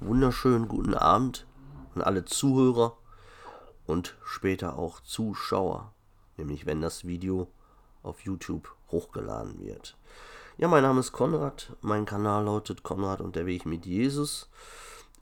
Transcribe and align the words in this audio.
wunderschönen 0.00 0.66
guten 0.66 0.94
Abend 0.94 1.46
an 1.94 2.00
alle 2.00 2.24
Zuhörer 2.24 2.96
und 3.86 4.16
später 4.24 4.78
auch 4.78 5.00
Zuschauer, 5.00 5.92
nämlich 6.38 6.64
wenn 6.64 6.80
das 6.80 7.04
Video 7.06 7.48
auf 8.02 8.22
YouTube 8.22 8.74
hochgeladen 8.90 9.60
wird. 9.60 9.96
Ja, 10.56 10.68
mein 10.68 10.82
Name 10.82 11.00
ist 11.00 11.12
Konrad, 11.12 11.76
mein 11.82 12.06
Kanal 12.06 12.44
lautet 12.44 12.82
Konrad 12.82 13.20
und 13.20 13.36
der 13.36 13.44
Weg 13.44 13.66
mit 13.66 13.84
Jesus, 13.84 14.48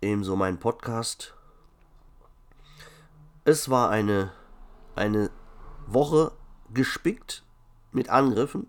ebenso 0.01 0.37
mein 0.37 0.61
Podcast. 0.61 1.35
Es 3.45 3.69
war 3.69 3.91
eine, 3.91 4.33
eine 4.95 5.31
Woche 5.87 6.31
gespickt 6.73 7.43
mit 7.91 8.11
Angriffen, 8.11 8.69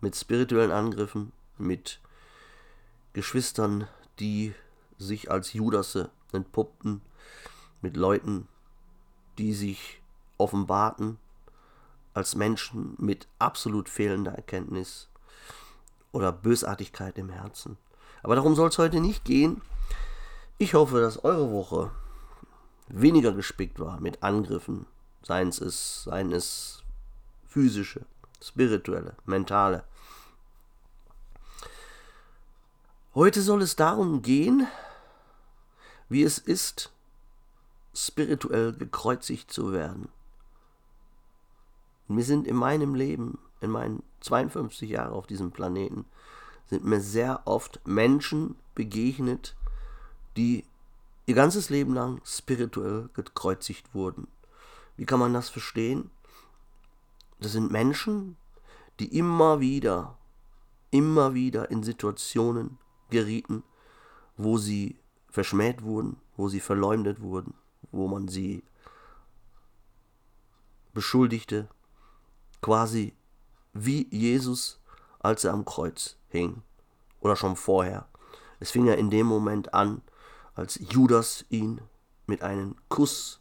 mit 0.00 0.16
spirituellen 0.16 0.72
Angriffen, 0.72 1.32
mit 1.58 2.00
Geschwistern, 3.12 3.86
die 4.18 4.54
sich 4.98 5.30
als 5.30 5.52
Judasse 5.52 6.10
entpuppten, 6.32 7.00
mit 7.80 7.96
Leuten, 7.96 8.48
die 9.38 9.54
sich 9.54 10.02
offenbarten 10.36 11.18
als 12.14 12.34
Menschen 12.34 12.94
mit 12.98 13.28
absolut 13.38 13.88
fehlender 13.88 14.32
Erkenntnis 14.32 15.08
oder 16.10 16.32
Bösartigkeit 16.32 17.16
im 17.18 17.30
Herzen. 17.30 17.78
Aber 18.22 18.34
darum 18.34 18.56
soll 18.56 18.68
es 18.68 18.78
heute 18.78 19.00
nicht 19.00 19.24
gehen. 19.24 19.62
Ich 20.58 20.74
hoffe, 20.74 21.00
dass 21.00 21.22
eure 21.22 21.52
Woche 21.52 21.92
weniger 22.88 23.32
gespickt 23.32 23.78
war 23.78 24.00
mit 24.00 24.22
Angriffen, 24.22 24.86
seien 25.22 25.48
es, 25.48 26.04
seien 26.04 26.32
es 26.32 26.82
physische, 27.46 28.04
spirituelle, 28.42 29.14
mentale. 29.24 29.84
Heute 33.14 33.42
soll 33.42 33.62
es 33.62 33.76
darum 33.76 34.22
gehen, 34.22 34.66
wie 36.08 36.22
es 36.22 36.38
ist, 36.38 36.92
spirituell 37.94 38.72
gekreuzigt 38.72 39.50
zu 39.50 39.72
werden. 39.72 40.08
Mir 42.06 42.24
sind 42.24 42.46
in 42.46 42.56
meinem 42.56 42.94
Leben, 42.94 43.38
in 43.60 43.70
meinen 43.70 44.02
52 44.20 44.88
Jahren 44.88 45.12
auf 45.12 45.26
diesem 45.26 45.50
Planeten, 45.50 46.06
sind 46.66 46.84
mir 46.84 47.00
sehr 47.00 47.42
oft 47.46 47.80
Menschen 47.86 48.56
begegnet, 48.74 49.56
die 50.36 50.64
ihr 51.26 51.34
ganzes 51.34 51.70
Leben 51.70 51.94
lang 51.94 52.20
spirituell 52.24 53.10
gekreuzigt 53.14 53.94
wurden. 53.94 54.28
Wie 54.96 55.04
kann 55.04 55.20
man 55.20 55.34
das 55.34 55.48
verstehen? 55.48 56.10
Das 57.40 57.52
sind 57.52 57.70
Menschen, 57.70 58.36
die 58.98 59.16
immer 59.16 59.60
wieder, 59.60 60.16
immer 60.90 61.34
wieder 61.34 61.70
in 61.70 61.82
Situationen 61.82 62.78
gerieten, 63.10 63.62
wo 64.36 64.58
sie 64.58 64.96
verschmäht 65.30 65.82
wurden, 65.82 66.20
wo 66.36 66.48
sie 66.48 66.60
verleumdet 66.60 67.20
wurden, 67.20 67.54
wo 67.90 68.08
man 68.08 68.28
sie 68.28 68.62
beschuldigte, 70.92 71.68
quasi 72.60 73.14
wie 73.72 74.08
Jesus, 74.10 74.80
als 75.20 75.44
er 75.44 75.52
am 75.52 75.64
Kreuz 75.64 76.16
hing 76.28 76.62
oder 77.20 77.36
schon 77.36 77.56
vorher. 77.56 78.08
Es 78.60 78.70
fing 78.70 78.86
ja 78.86 78.94
in 78.94 79.10
dem 79.10 79.26
Moment 79.26 79.74
an, 79.74 80.02
als 80.54 80.78
Judas 80.92 81.44
ihn 81.50 81.80
mit 82.26 82.42
einem 82.42 82.76
Kuss 82.88 83.40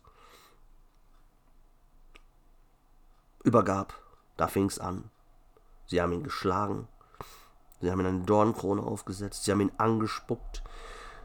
übergab. 3.44 3.99
Da 4.35 4.47
fing 4.47 4.66
es 4.66 4.77
an. 4.77 5.09
Sie 5.88 6.01
haben 6.01 6.11
ihn 6.11 6.23
geschlagen, 6.23 6.88
sie 7.81 7.89
haben 7.89 8.01
ihm 8.01 8.05
eine 8.05 8.25
Dornkrone 8.25 8.83
aufgesetzt, 8.83 9.45
sie 9.45 9.51
haben 9.51 9.61
ihn 9.61 9.72
angespuckt, 9.77 10.61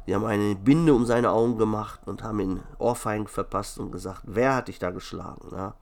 Sie 0.07 0.15
haben 0.15 0.25
eine 0.25 0.55
Binde 0.57 0.95
um 0.95 1.07
seine 1.07 1.31
Augen 1.31 1.59
gemacht 1.59 2.01
und 2.07 2.23
haben 2.23 2.41
ihn 2.41 2.61
Ohrfeigen 2.79 3.29
verpasst 3.29 3.79
und 3.79 3.93
gesagt, 3.93 4.23
wer 4.25 4.57
hat 4.57 4.69
dich 4.69 4.79
da 4.79 4.91
geschlagen? 4.91 5.49
Ja? 5.53 5.77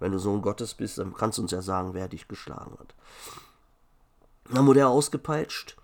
Wenn 0.00 0.12
du 0.12 0.18
Sohn 0.18 0.42
Gottes 0.42 0.74
bist, 0.74 0.98
dann 0.98 1.14
kannst 1.14 1.38
du 1.38 1.42
uns 1.42 1.50
ja 1.50 1.60
sagen, 1.60 1.92
wer 1.92 2.08
dich 2.08 2.28
geschlagen 2.28 2.76
hat. 2.78 2.94
Dann 4.50 4.66
wurde 4.66 4.80
er 4.80 4.88
ausgepeitscht, 4.88 5.76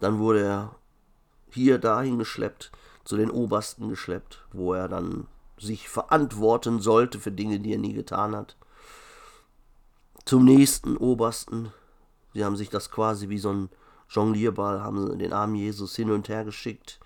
dann 0.00 0.18
wurde 0.18 0.42
er 0.42 0.74
hier 1.50 1.78
dahin 1.78 2.18
geschleppt, 2.18 2.72
zu 3.04 3.16
den 3.16 3.30
Obersten 3.30 3.90
geschleppt, 3.90 4.46
wo 4.52 4.72
er 4.72 4.88
dann 4.88 5.26
sich 5.58 5.88
verantworten 5.88 6.80
sollte 6.80 7.18
für 7.20 7.32
Dinge, 7.32 7.60
die 7.60 7.74
er 7.74 7.78
nie 7.78 7.92
getan 7.92 8.34
hat. 8.34 8.56
Zum 10.24 10.44
nächsten 10.44 10.96
Obersten. 10.96 11.72
Sie 12.32 12.44
haben 12.44 12.56
sich 12.56 12.70
das 12.70 12.90
quasi 12.90 13.28
wie 13.28 13.38
so 13.38 13.52
ein 13.52 13.68
Jonglierball, 14.08 14.82
haben 14.82 15.18
den 15.18 15.32
armen 15.32 15.54
Jesus 15.54 15.94
hin 15.94 16.10
und 16.10 16.28
her 16.28 16.44
geschickt 16.44 16.98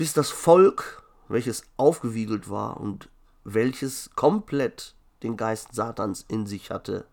bis 0.00 0.14
das 0.14 0.30
Volk, 0.30 1.02
welches 1.28 1.62
aufgewiegelt 1.76 2.48
war 2.48 2.80
und 2.80 3.10
welches 3.44 4.08
komplett 4.16 4.94
den 5.22 5.36
Geist 5.36 5.74
Satans 5.74 6.24
in 6.26 6.46
sich 6.46 6.70
hatte, 6.70 7.06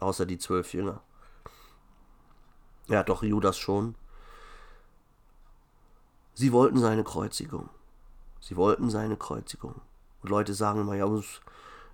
außer 0.00 0.26
die 0.26 0.38
zwölf 0.38 0.74
Jünger. 0.74 1.00
Ja, 2.88 3.04
doch 3.04 3.22
Judas 3.22 3.56
schon. 3.56 3.94
Sie 6.34 6.50
wollten 6.50 6.80
seine 6.80 7.04
Kreuzigung. 7.04 7.68
Sie 8.40 8.56
wollten 8.56 8.90
seine 8.90 9.16
Kreuzigung. 9.16 9.80
Und 10.20 10.30
Leute 10.30 10.54
sagen 10.54 10.80
immer, 10.80 10.96
ja, 10.96 11.06
es, 11.06 11.40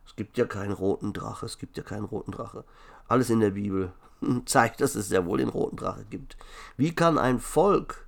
es 0.07 0.17
gibt 0.17 0.39
ja 0.39 0.47
keinen 0.47 0.73
roten 0.73 1.13
Drache, 1.13 1.45
es 1.45 1.59
gibt 1.59 1.77
ja 1.77 1.83
keinen 1.83 2.07
roten 2.07 2.33
Drache. 2.33 2.65
Alles 3.09 3.29
in 3.29 3.41
der 3.41 3.51
Bibel 3.51 3.93
zeigt, 4.47 4.81
dass 4.81 4.95
es 4.95 5.11
ja 5.11 5.27
wohl 5.27 5.37
den 5.37 5.51
roten 5.51 5.77
Drache 5.77 6.07
gibt. 6.07 6.39
Wie 6.79 6.95
kann 6.95 7.19
ein 7.19 7.41
Volk 7.41 8.07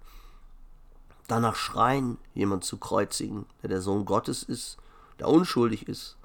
danach 1.31 1.57
schreien, 1.57 2.19
jemand 2.35 2.65
zu 2.65 2.79
kreuzigen, 2.79 3.47
der 3.63 3.69
der 3.69 3.81
Sohn 3.81 4.05
Gottes 4.05 4.43
ist, 4.43 4.77
der 5.19 5.29
unschuldig 5.29 5.89
ist, 5.89 6.17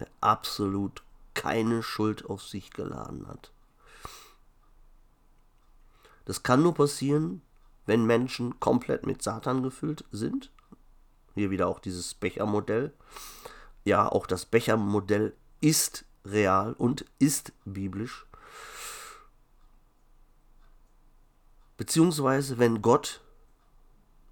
der 0.00 0.08
absolut 0.20 1.02
keine 1.34 1.82
Schuld 1.82 2.24
auf 2.26 2.42
sich 2.42 2.70
geladen 2.70 3.26
hat. 3.28 3.52
Das 6.24 6.42
kann 6.42 6.62
nur 6.62 6.74
passieren, 6.74 7.42
wenn 7.86 8.04
Menschen 8.04 8.58
komplett 8.58 9.06
mit 9.06 9.22
Satan 9.22 9.62
gefüllt 9.62 10.04
sind. 10.10 10.50
Hier 11.34 11.50
wieder 11.50 11.68
auch 11.68 11.78
dieses 11.78 12.14
Bechermodell. 12.14 12.92
Ja, 13.84 14.08
auch 14.08 14.26
das 14.26 14.44
Bechermodell 14.44 15.36
ist 15.60 16.04
real 16.24 16.72
und 16.72 17.04
ist 17.18 17.52
biblisch. 17.64 18.26
Beziehungsweise 21.76 22.58
wenn 22.58 22.82
Gott 22.82 23.20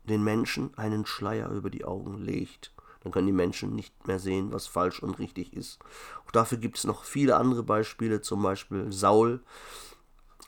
den 0.04 0.22
Menschen 0.22 0.76
einen 0.76 1.06
Schleier 1.06 1.50
über 1.50 1.70
die 1.70 1.84
Augen 1.84 2.18
legt. 2.18 2.72
Dann 3.02 3.12
können 3.12 3.26
die 3.26 3.32
Menschen 3.32 3.74
nicht 3.74 4.06
mehr 4.06 4.18
sehen, 4.18 4.52
was 4.52 4.66
falsch 4.66 5.02
und 5.02 5.18
richtig 5.18 5.52
ist. 5.52 5.78
Auch 6.26 6.30
dafür 6.30 6.58
gibt 6.58 6.78
es 6.78 6.84
noch 6.84 7.04
viele 7.04 7.36
andere 7.36 7.62
Beispiele, 7.62 8.22
zum 8.22 8.42
Beispiel 8.42 8.90
Saul, 8.92 9.42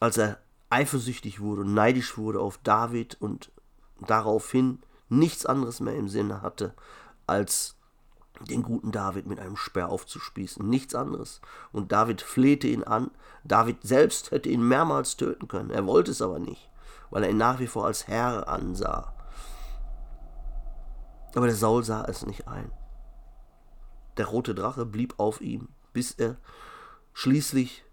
als 0.01 0.17
er 0.17 0.39
eifersüchtig 0.71 1.41
wurde 1.41 1.63
und 1.63 1.75
neidisch 1.75 2.17
wurde 2.17 2.41
auf 2.41 2.59
David 2.59 3.21
und 3.21 3.53
daraufhin 4.01 4.81
nichts 5.09 5.47
anderes 5.47 5.81
mehr 5.81 5.95
im 5.95 6.09
Sinne 6.09 6.43
hatte, 6.43 6.75
als 7.27 7.77
den 8.41 8.63
guten 8.63 8.93
David 8.93 9.27
mit 9.27 9.41
einem 9.41 9.57
Speer 9.57 9.89
aufzuspießen. 9.89 10.67
Nichts 10.69 10.95
anderes. 10.95 11.41
Und 11.73 11.93
David 11.93 12.21
flehte 12.21 12.69
ihn 12.69 12.85
an. 12.85 13.11
David 13.45 13.79
selbst 13.83 14.31
hätte 14.31 14.49
ihn 14.49 14.67
mehrmals 14.67 15.17
töten 15.17 15.49
können. 15.49 15.71
Er 15.71 15.87
wollte 15.87 16.11
es 16.11 16.21
aber 16.21 16.39
nicht, 16.39 16.69
weil 17.11 17.25
er 17.25 17.31
ihn 17.31 17.39
nach 17.39 17.61
wie 17.61 17.67
vor 17.67 17.87
als 17.87 18.09
Herr 18.09 18.49
ansah. 18.49 19.16
Aber 21.37 21.47
der 21.47 21.55
Saul 21.55 21.85
sah 21.85 22.03
es 22.05 22.25
nicht 22.25 22.49
ein. 22.49 22.73
Der 24.17 24.25
rote 24.25 24.55
Drache 24.55 24.87
blieb 24.87 25.15
auf 25.19 25.43
ihm, 25.43 25.69
bis 25.93 26.13
er 26.13 26.39
schließlich 27.13 27.85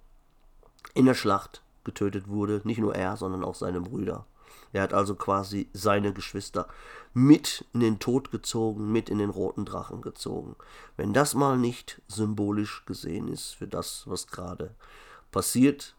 in 0.94 1.06
der 1.06 1.14
Schlacht 1.14 1.62
getötet 1.84 2.30
wurde. 2.30 2.62
Nicht 2.64 2.78
nur 2.78 2.96
er, 2.96 3.18
sondern 3.18 3.44
auch 3.44 3.56
seine 3.56 3.82
Brüder. 3.82 4.26
Er 4.72 4.82
hat 4.82 4.94
also 4.94 5.16
quasi 5.16 5.70
seine 5.74 6.14
Geschwister 6.14 6.70
mit 7.14 7.66
in 7.74 7.82
den 7.82 8.00
Tod 8.00 8.32
gezogen, 8.32 8.94
mit 8.94 9.10
in 9.10 9.18
den 9.18 9.30
roten 9.30 9.66
Drachen 9.66 10.02
gezogen. 10.02 10.56
Wenn 10.96 11.12
das 11.12 11.36
mal 11.36 11.58
nicht 11.58 12.02
symbolisch 12.08 12.86
gesehen 12.86 13.28
ist 13.28 13.56
für 13.56 13.68
das, 13.68 14.04
was 14.08 14.28
gerade 14.28 14.74
passiert, 15.32 15.98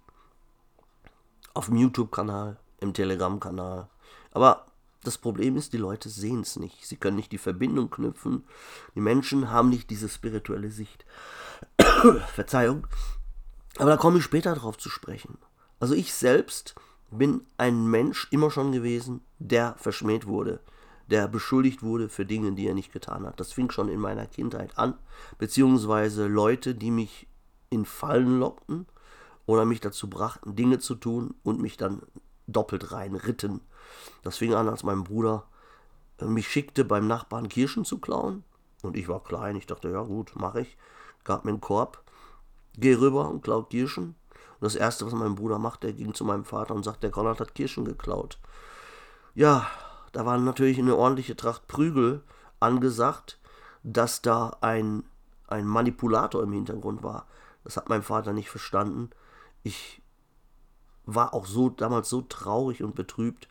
auf 1.52 1.66
dem 1.66 1.76
YouTube-Kanal, 1.76 2.56
im 2.80 2.94
Telegram-Kanal. 2.94 3.88
Aber 4.32 4.64
das 5.06 5.18
Problem 5.18 5.56
ist, 5.56 5.72
die 5.72 5.78
Leute 5.78 6.08
sehen 6.08 6.40
es 6.40 6.56
nicht. 6.56 6.86
Sie 6.86 6.96
können 6.96 7.16
nicht 7.16 7.32
die 7.32 7.38
Verbindung 7.38 7.90
knüpfen. 7.90 8.44
Die 8.94 9.00
Menschen 9.00 9.50
haben 9.50 9.70
nicht 9.70 9.90
diese 9.90 10.08
spirituelle 10.08 10.70
Sicht. 10.70 11.04
Verzeihung. 12.34 12.86
Aber 13.78 13.90
da 13.90 13.96
komme 13.96 14.18
ich 14.18 14.24
später 14.24 14.54
drauf 14.54 14.78
zu 14.78 14.88
sprechen. 14.88 15.38
Also 15.80 15.94
ich 15.94 16.14
selbst 16.14 16.74
bin 17.10 17.42
ein 17.58 17.86
Mensch 17.86 18.28
immer 18.30 18.50
schon 18.50 18.72
gewesen, 18.72 19.20
der 19.38 19.74
verschmäht 19.78 20.26
wurde, 20.26 20.60
der 21.08 21.28
beschuldigt 21.28 21.82
wurde 21.82 22.08
für 22.08 22.24
Dinge, 22.24 22.52
die 22.52 22.66
er 22.66 22.74
nicht 22.74 22.92
getan 22.92 23.26
hat. 23.26 23.38
Das 23.40 23.52
fing 23.52 23.70
schon 23.70 23.88
in 23.88 24.00
meiner 24.00 24.26
Kindheit 24.26 24.78
an, 24.78 24.94
beziehungsweise 25.38 26.26
Leute, 26.26 26.74
die 26.74 26.90
mich 26.90 27.26
in 27.70 27.84
Fallen 27.84 28.38
lockten 28.38 28.86
oder 29.46 29.64
mich 29.64 29.80
dazu 29.80 30.08
brachten, 30.08 30.56
Dinge 30.56 30.78
zu 30.78 30.94
tun 30.94 31.34
und 31.42 31.60
mich 31.60 31.76
dann 31.76 32.02
doppelt 32.46 32.92
reinritten. 32.92 33.60
Das 34.22 34.38
fing 34.38 34.54
an, 34.54 34.68
als 34.68 34.82
mein 34.82 35.04
Bruder 35.04 35.44
mich 36.20 36.48
schickte, 36.48 36.84
beim 36.84 37.06
Nachbarn 37.06 37.48
Kirschen 37.48 37.84
zu 37.84 37.98
klauen. 37.98 38.44
Und 38.82 38.96
ich 38.96 39.08
war 39.08 39.22
klein, 39.22 39.56
ich 39.56 39.66
dachte, 39.66 39.90
ja 39.90 40.02
gut, 40.02 40.36
mache 40.36 40.62
ich. 40.62 40.76
Gab 41.24 41.44
mir 41.44 41.50
einen 41.52 41.60
Korb, 41.60 42.02
geh 42.76 42.94
rüber 42.94 43.28
und 43.28 43.42
klaut 43.42 43.70
Kirschen. 43.70 44.14
Und 44.60 44.60
das 44.60 44.76
Erste, 44.76 45.06
was 45.06 45.14
mein 45.14 45.34
Bruder 45.34 45.58
macht, 45.58 45.82
der 45.82 45.92
ging 45.92 46.14
zu 46.14 46.24
meinem 46.24 46.44
Vater 46.44 46.74
und 46.74 46.84
sagt, 46.84 47.02
der 47.02 47.10
Konrad 47.10 47.40
hat 47.40 47.54
Kirschen 47.54 47.84
geklaut. 47.84 48.38
Ja, 49.34 49.66
da 50.12 50.26
war 50.26 50.38
natürlich 50.38 50.78
eine 50.78 50.96
ordentliche 50.96 51.34
Tracht 51.34 51.66
Prügel 51.66 52.22
angesagt, 52.60 53.38
dass 53.82 54.22
da 54.22 54.56
ein, 54.60 55.04
ein 55.48 55.66
Manipulator 55.66 56.42
im 56.42 56.52
Hintergrund 56.52 57.02
war. 57.02 57.26
Das 57.64 57.76
hat 57.76 57.88
mein 57.88 58.02
Vater 58.02 58.32
nicht 58.32 58.50
verstanden. 58.50 59.10
Ich 59.62 60.02
war 61.06 61.34
auch 61.34 61.46
so 61.46 61.68
damals 61.68 62.08
so 62.08 62.22
traurig 62.22 62.82
und 62.82 62.94
betrübt, 62.94 63.48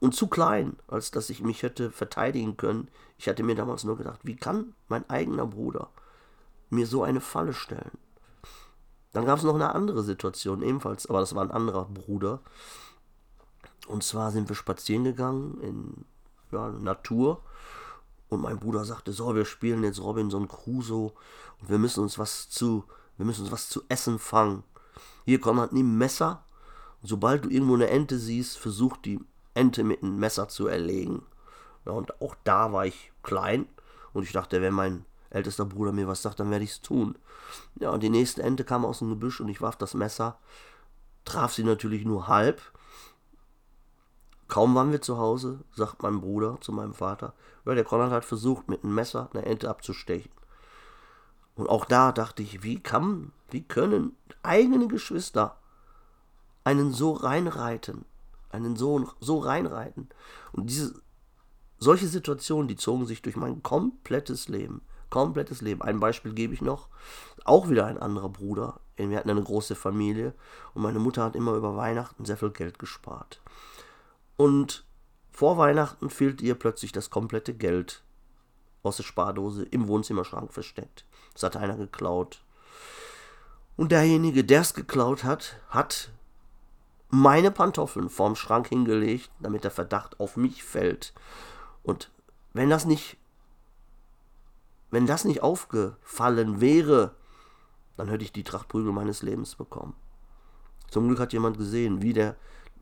und 0.00 0.14
zu 0.14 0.26
klein, 0.26 0.76
als 0.88 1.10
dass 1.12 1.30
ich 1.30 1.42
mich 1.42 1.62
hätte 1.62 1.90
verteidigen 1.90 2.56
können. 2.56 2.88
Ich 3.16 3.28
hatte 3.28 3.42
mir 3.42 3.54
damals 3.54 3.84
nur 3.84 3.96
gedacht, 3.96 4.20
wie 4.22 4.36
kann 4.36 4.74
mein 4.88 5.08
eigener 5.08 5.46
Bruder 5.46 5.88
mir 6.68 6.86
so 6.86 7.02
eine 7.02 7.20
Falle 7.20 7.54
stellen? 7.54 7.96
Dann 9.12 9.24
gab 9.24 9.38
es 9.38 9.44
noch 9.44 9.54
eine 9.54 9.74
andere 9.74 10.02
Situation 10.02 10.62
ebenfalls, 10.62 11.06
aber 11.06 11.20
das 11.20 11.34
war 11.34 11.42
ein 11.42 11.52
anderer 11.52 11.86
Bruder. 11.86 12.40
Und 13.86 14.02
zwar 14.02 14.32
sind 14.32 14.48
wir 14.48 14.56
spazieren 14.56 15.04
gegangen 15.04 15.60
in 15.60 16.04
ja, 16.50 16.68
Natur 16.70 17.40
und 18.28 18.42
mein 18.42 18.58
Bruder 18.58 18.84
sagte, 18.84 19.12
so, 19.12 19.34
wir 19.34 19.44
spielen 19.44 19.84
jetzt 19.84 20.00
Robinson 20.00 20.48
Crusoe 20.48 21.12
und 21.60 21.70
wir 21.70 21.78
müssen 21.78 22.02
uns 22.02 22.18
was 22.18 22.50
zu, 22.50 22.84
wir 23.16 23.24
müssen 23.24 23.42
uns 23.42 23.52
was 23.52 23.68
zu 23.68 23.82
essen 23.88 24.18
fangen. 24.18 24.64
Hier, 25.24 25.40
Konrad, 25.40 25.72
nimm 25.72 25.96
Messer. 25.96 26.44
Und 27.02 27.08
sobald 27.08 27.44
du 27.44 27.50
irgendwo 27.50 27.74
eine 27.74 27.88
Ente 27.88 28.18
siehst, 28.18 28.58
versuch 28.58 28.96
die 28.98 29.20
Ente 29.54 29.84
mit 29.84 30.02
einem 30.02 30.18
Messer 30.18 30.48
zu 30.48 30.66
erlegen. 30.66 31.22
Ja, 31.86 31.92
und 31.92 32.20
auch 32.20 32.34
da 32.44 32.72
war 32.72 32.86
ich 32.86 33.12
klein 33.22 33.66
und 34.12 34.22
ich 34.22 34.32
dachte, 34.32 34.60
wenn 34.62 34.74
mein 34.74 35.04
ältester 35.30 35.64
Bruder 35.64 35.92
mir 35.92 36.08
was 36.08 36.22
sagt, 36.22 36.40
dann 36.40 36.50
werde 36.50 36.64
ich 36.64 36.70
es 36.72 36.82
tun. 36.82 37.16
Ja, 37.80 37.90
und 37.90 38.02
die 38.02 38.10
nächste 38.10 38.42
Ente 38.42 38.64
kam 38.64 38.84
aus 38.84 39.00
dem 39.00 39.10
Gebüsch 39.10 39.40
und 39.40 39.48
ich 39.48 39.60
warf 39.60 39.76
das 39.76 39.94
Messer, 39.94 40.38
traf 41.24 41.52
sie 41.52 41.64
natürlich 41.64 42.04
nur 42.04 42.28
halb. 42.28 42.60
Kaum 44.48 44.74
waren 44.74 44.92
wir 44.92 45.00
zu 45.00 45.18
Hause, 45.18 45.60
sagt 45.74 46.02
mein 46.02 46.20
Bruder 46.20 46.58
zu 46.60 46.72
meinem 46.72 46.94
Vater, 46.94 47.34
ja, 47.64 47.74
der 47.74 47.84
Konrad 47.84 48.12
hat 48.12 48.24
versucht, 48.24 48.68
mit 48.68 48.84
einem 48.84 48.94
Messer 48.94 49.30
eine 49.32 49.44
Ente 49.44 49.68
abzustechen. 49.68 50.30
Und 51.54 51.68
auch 51.68 51.84
da 51.84 52.12
dachte 52.12 52.42
ich, 52.42 52.62
wie 52.62 52.80
kann, 52.80 53.32
wie 53.50 53.62
können 53.62 54.16
eigene 54.42 54.88
Geschwister 54.88 55.58
einen 56.64 56.92
so 56.92 57.12
reinreiten? 57.12 58.04
einen 58.54 58.76
Sohn 58.76 59.08
so 59.20 59.38
reinreiten. 59.38 60.08
Und 60.52 60.70
diese, 60.70 60.94
solche 61.78 62.06
Situationen, 62.06 62.68
die 62.68 62.76
zogen 62.76 63.04
sich 63.04 63.20
durch 63.20 63.36
mein 63.36 63.62
komplettes 63.62 64.48
Leben. 64.48 64.82
Komplettes 65.10 65.60
Leben. 65.60 65.82
Ein 65.82 66.00
Beispiel 66.00 66.32
gebe 66.32 66.54
ich 66.54 66.62
noch. 66.62 66.88
Auch 67.44 67.68
wieder 67.68 67.86
ein 67.86 67.98
anderer 67.98 68.30
Bruder. 68.30 68.80
Wir 68.96 69.18
hatten 69.18 69.30
eine 69.30 69.42
große 69.42 69.74
Familie 69.74 70.34
und 70.72 70.82
meine 70.82 71.00
Mutter 71.00 71.24
hat 71.24 71.34
immer 71.36 71.54
über 71.54 71.76
Weihnachten 71.76 72.24
sehr 72.24 72.36
viel 72.36 72.50
Geld 72.50 72.78
gespart. 72.78 73.40
Und 74.36 74.84
vor 75.30 75.58
Weihnachten 75.58 76.10
fehlte 76.10 76.44
ihr 76.44 76.54
plötzlich 76.54 76.92
das 76.92 77.10
komplette 77.10 77.54
Geld 77.54 78.02
aus 78.84 78.96
der 78.98 79.02
Spardose 79.02 79.64
im 79.64 79.88
Wohnzimmerschrank 79.88 80.52
versteckt. 80.52 81.04
Das 81.34 81.42
hat 81.42 81.56
einer 81.56 81.76
geklaut. 81.76 82.42
Und 83.76 83.92
derjenige, 83.92 84.44
der 84.44 84.60
es 84.60 84.74
geklaut 84.74 85.24
hat, 85.24 85.60
hat 85.68 86.10
meine 87.08 87.50
Pantoffeln 87.50 88.08
vorm 88.08 88.36
Schrank 88.36 88.68
hingelegt, 88.68 89.30
damit 89.40 89.64
der 89.64 89.70
Verdacht 89.70 90.18
auf 90.20 90.36
mich 90.36 90.64
fällt. 90.64 91.12
Und 91.82 92.10
wenn 92.52 92.70
das 92.70 92.84
nicht, 92.84 93.16
wenn 94.90 95.06
das 95.06 95.24
nicht 95.24 95.42
aufgefallen 95.42 96.60
wäre, 96.60 97.14
dann 97.96 98.08
hätte 98.08 98.24
ich 98.24 98.32
die 98.32 98.44
Tracht 98.44 98.68
Prügel 98.68 98.92
meines 98.92 99.22
Lebens 99.22 99.54
bekommen. 99.54 99.94
Zum 100.90 101.06
Glück 101.08 101.20
hat 101.20 101.32
jemand 101.32 101.58
gesehen, 101.58 102.02
wie 102.02 102.12
der 102.12 102.36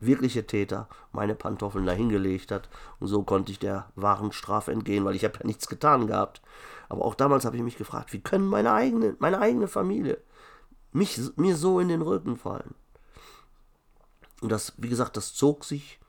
wirkliche 0.05 0.45
Täter 0.45 0.87
meine 1.11 1.35
Pantoffeln 1.35 1.85
da 1.85 1.91
hingelegt 1.91 2.51
hat. 2.51 2.69
Und 2.99 3.07
so 3.07 3.23
konnte 3.23 3.51
ich 3.51 3.59
der 3.59 3.91
wahren 3.95 4.31
Strafe 4.31 4.71
entgehen, 4.71 5.05
weil 5.05 5.15
ich 5.15 5.23
habe 5.23 5.39
ja 5.39 5.45
nichts 5.45 5.67
getan 5.67 6.07
gehabt. 6.07 6.41
Aber 6.89 7.05
auch 7.05 7.15
damals 7.15 7.45
habe 7.45 7.57
ich 7.57 7.63
mich 7.63 7.77
gefragt, 7.77 8.13
wie 8.13 8.21
können 8.21 8.47
meine 8.47 8.73
eigene, 8.73 9.15
meine 9.19 9.39
eigene 9.39 9.67
Familie 9.67 10.19
mich, 10.91 11.19
mir 11.35 11.55
so 11.55 11.79
in 11.79 11.87
den 11.87 12.01
Rücken 12.01 12.37
fallen? 12.37 12.75
Und 14.41 14.51
das, 14.51 14.73
wie 14.77 14.89
gesagt, 14.89 15.17
das 15.17 15.33
zog 15.33 15.63
sich 15.63 15.99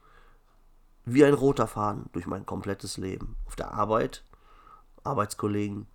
wie 1.04 1.24
ein 1.24 1.34
roter 1.34 1.66
Faden 1.66 2.06
durch 2.12 2.26
mein 2.26 2.46
komplettes 2.46 2.96
Leben. 2.96 3.36
Auf 3.46 3.56
der 3.56 3.72
Arbeit, 3.72 4.24
Arbeitskollegen, 5.04 5.86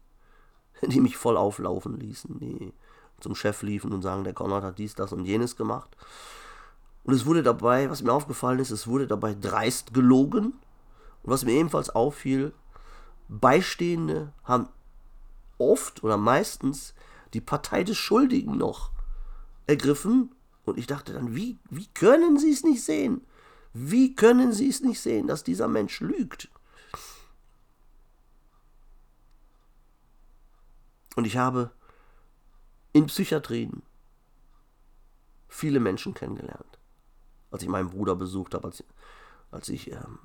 die 0.81 1.01
mich 1.01 1.17
voll 1.17 1.37
auflaufen 1.37 1.99
ließen, 1.99 2.39
die 2.39 2.73
zum 3.19 3.35
Chef 3.35 3.61
liefen 3.63 3.91
und 3.91 4.01
sagen, 4.01 4.23
der 4.23 4.33
Konrad 4.33 4.63
hat 4.63 4.79
dies, 4.79 4.95
das 4.95 5.11
und 5.11 5.25
jenes 5.25 5.55
gemacht. 5.55 5.95
Und 7.09 7.15
es 7.15 7.25
wurde 7.25 7.41
dabei, 7.41 7.89
was 7.89 8.03
mir 8.03 8.13
aufgefallen 8.13 8.59
ist, 8.59 8.69
es 8.69 8.85
wurde 8.85 9.07
dabei 9.07 9.33
dreist 9.33 9.95
gelogen. 9.95 10.53
Und 11.23 11.31
was 11.31 11.43
mir 11.43 11.53
ebenfalls 11.53 11.89
auffiel, 11.89 12.53
Beistehende 13.27 14.31
haben 14.43 14.67
oft 15.57 16.03
oder 16.03 16.17
meistens 16.17 16.93
die 17.33 17.41
Partei 17.41 17.83
des 17.83 17.97
Schuldigen 17.97 18.59
noch 18.59 18.91
ergriffen 19.65 20.35
und 20.65 20.77
ich 20.77 20.85
dachte 20.85 21.13
dann, 21.13 21.33
wie, 21.33 21.57
wie 21.71 21.87
können 21.95 22.37
Sie 22.37 22.51
es 22.51 22.63
nicht 22.63 22.83
sehen? 22.83 23.25
Wie 23.73 24.13
können 24.13 24.53
Sie 24.53 24.69
es 24.69 24.81
nicht 24.81 24.99
sehen, 24.99 25.25
dass 25.25 25.43
dieser 25.43 25.67
Mensch 25.67 26.01
lügt? 26.01 26.47
Und 31.15 31.25
ich 31.25 31.37
habe 31.37 31.71
in 32.93 33.07
Psychiatrien 33.07 33.81
viele 35.47 35.79
Menschen 35.79 36.13
kennengelernt. 36.13 36.68
Als 37.51 37.63
ich 37.63 37.69
meinen 37.69 37.89
Bruder 37.89 38.15
besucht 38.15 38.53
habe, 38.53 38.65
als, 38.65 38.83
als 39.51 39.69
ich 39.69 39.91
ähm, 39.91 40.19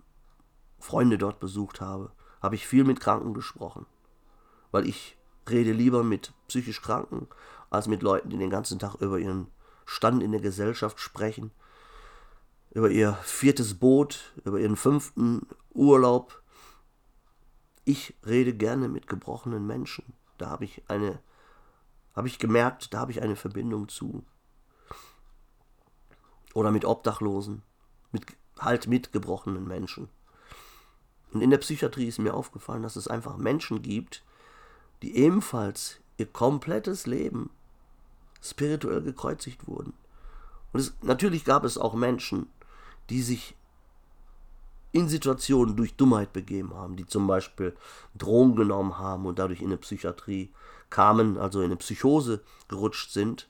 Freunde 0.78 1.18
dort 1.18 1.40
besucht 1.40 1.80
habe, 1.80 2.12
habe 2.42 2.54
ich 2.54 2.66
viel 2.66 2.84
mit 2.84 3.00
Kranken 3.00 3.32
gesprochen. 3.32 3.86
Weil 4.70 4.86
ich 4.86 5.16
rede 5.48 5.72
lieber 5.72 6.02
mit 6.02 6.32
psychisch 6.48 6.82
Kranken 6.82 7.28
als 7.70 7.88
mit 7.88 8.02
Leuten, 8.02 8.30
die 8.30 8.36
den 8.36 8.50
ganzen 8.50 8.78
Tag 8.78 8.96
über 8.96 9.18
ihren 9.18 9.48
Stand 9.86 10.22
in 10.22 10.32
der 10.32 10.40
Gesellschaft 10.40 11.00
sprechen, 11.00 11.50
über 12.70 12.90
ihr 12.90 13.14
viertes 13.22 13.78
Boot, 13.78 14.32
über 14.44 14.58
ihren 14.58 14.76
fünften 14.76 15.46
Urlaub. 15.72 16.42
Ich 17.84 18.14
rede 18.26 18.54
gerne 18.54 18.88
mit 18.88 19.06
gebrochenen 19.06 19.66
Menschen. 19.66 20.12
Da 20.38 20.50
habe 20.50 20.64
ich 20.64 20.82
eine, 20.88 21.18
habe 22.14 22.28
ich 22.28 22.38
gemerkt, 22.38 22.92
da 22.92 23.00
habe 23.00 23.12
ich 23.12 23.22
eine 23.22 23.36
Verbindung 23.36 23.88
zu. 23.88 24.24
Oder 26.54 26.70
mit 26.70 26.86
Obdachlosen, 26.86 27.62
mit, 28.10 28.24
halt 28.58 28.86
mit 28.86 29.12
gebrochenen 29.12 29.68
Menschen. 29.68 30.08
Und 31.32 31.42
in 31.42 31.50
der 31.50 31.58
Psychiatrie 31.58 32.06
ist 32.06 32.18
mir 32.18 32.32
aufgefallen, 32.32 32.82
dass 32.82 32.96
es 32.96 33.08
einfach 33.08 33.36
Menschen 33.36 33.82
gibt, 33.82 34.24
die 35.02 35.16
ebenfalls 35.16 36.00
ihr 36.16 36.26
komplettes 36.26 37.06
Leben 37.06 37.50
spirituell 38.40 39.02
gekreuzigt 39.02 39.66
wurden. 39.66 39.92
Und 40.72 40.80
es, 40.80 40.94
natürlich 41.02 41.44
gab 41.44 41.64
es 41.64 41.76
auch 41.76 41.94
Menschen, 41.94 42.46
die 43.10 43.22
sich 43.22 43.56
in 44.92 45.08
Situationen 45.08 45.76
durch 45.76 45.96
Dummheit 45.96 46.32
begeben 46.32 46.74
haben, 46.74 46.94
die 46.94 47.06
zum 47.06 47.26
Beispiel 47.26 47.76
Drogen 48.14 48.54
genommen 48.54 48.98
haben 48.98 49.26
und 49.26 49.40
dadurch 49.40 49.60
in 49.60 49.66
eine 49.66 49.76
Psychiatrie 49.76 50.52
kamen, 50.88 51.36
also 51.36 51.60
in 51.60 51.66
eine 51.66 51.76
Psychose 51.76 52.42
gerutscht 52.68 53.10
sind. 53.10 53.48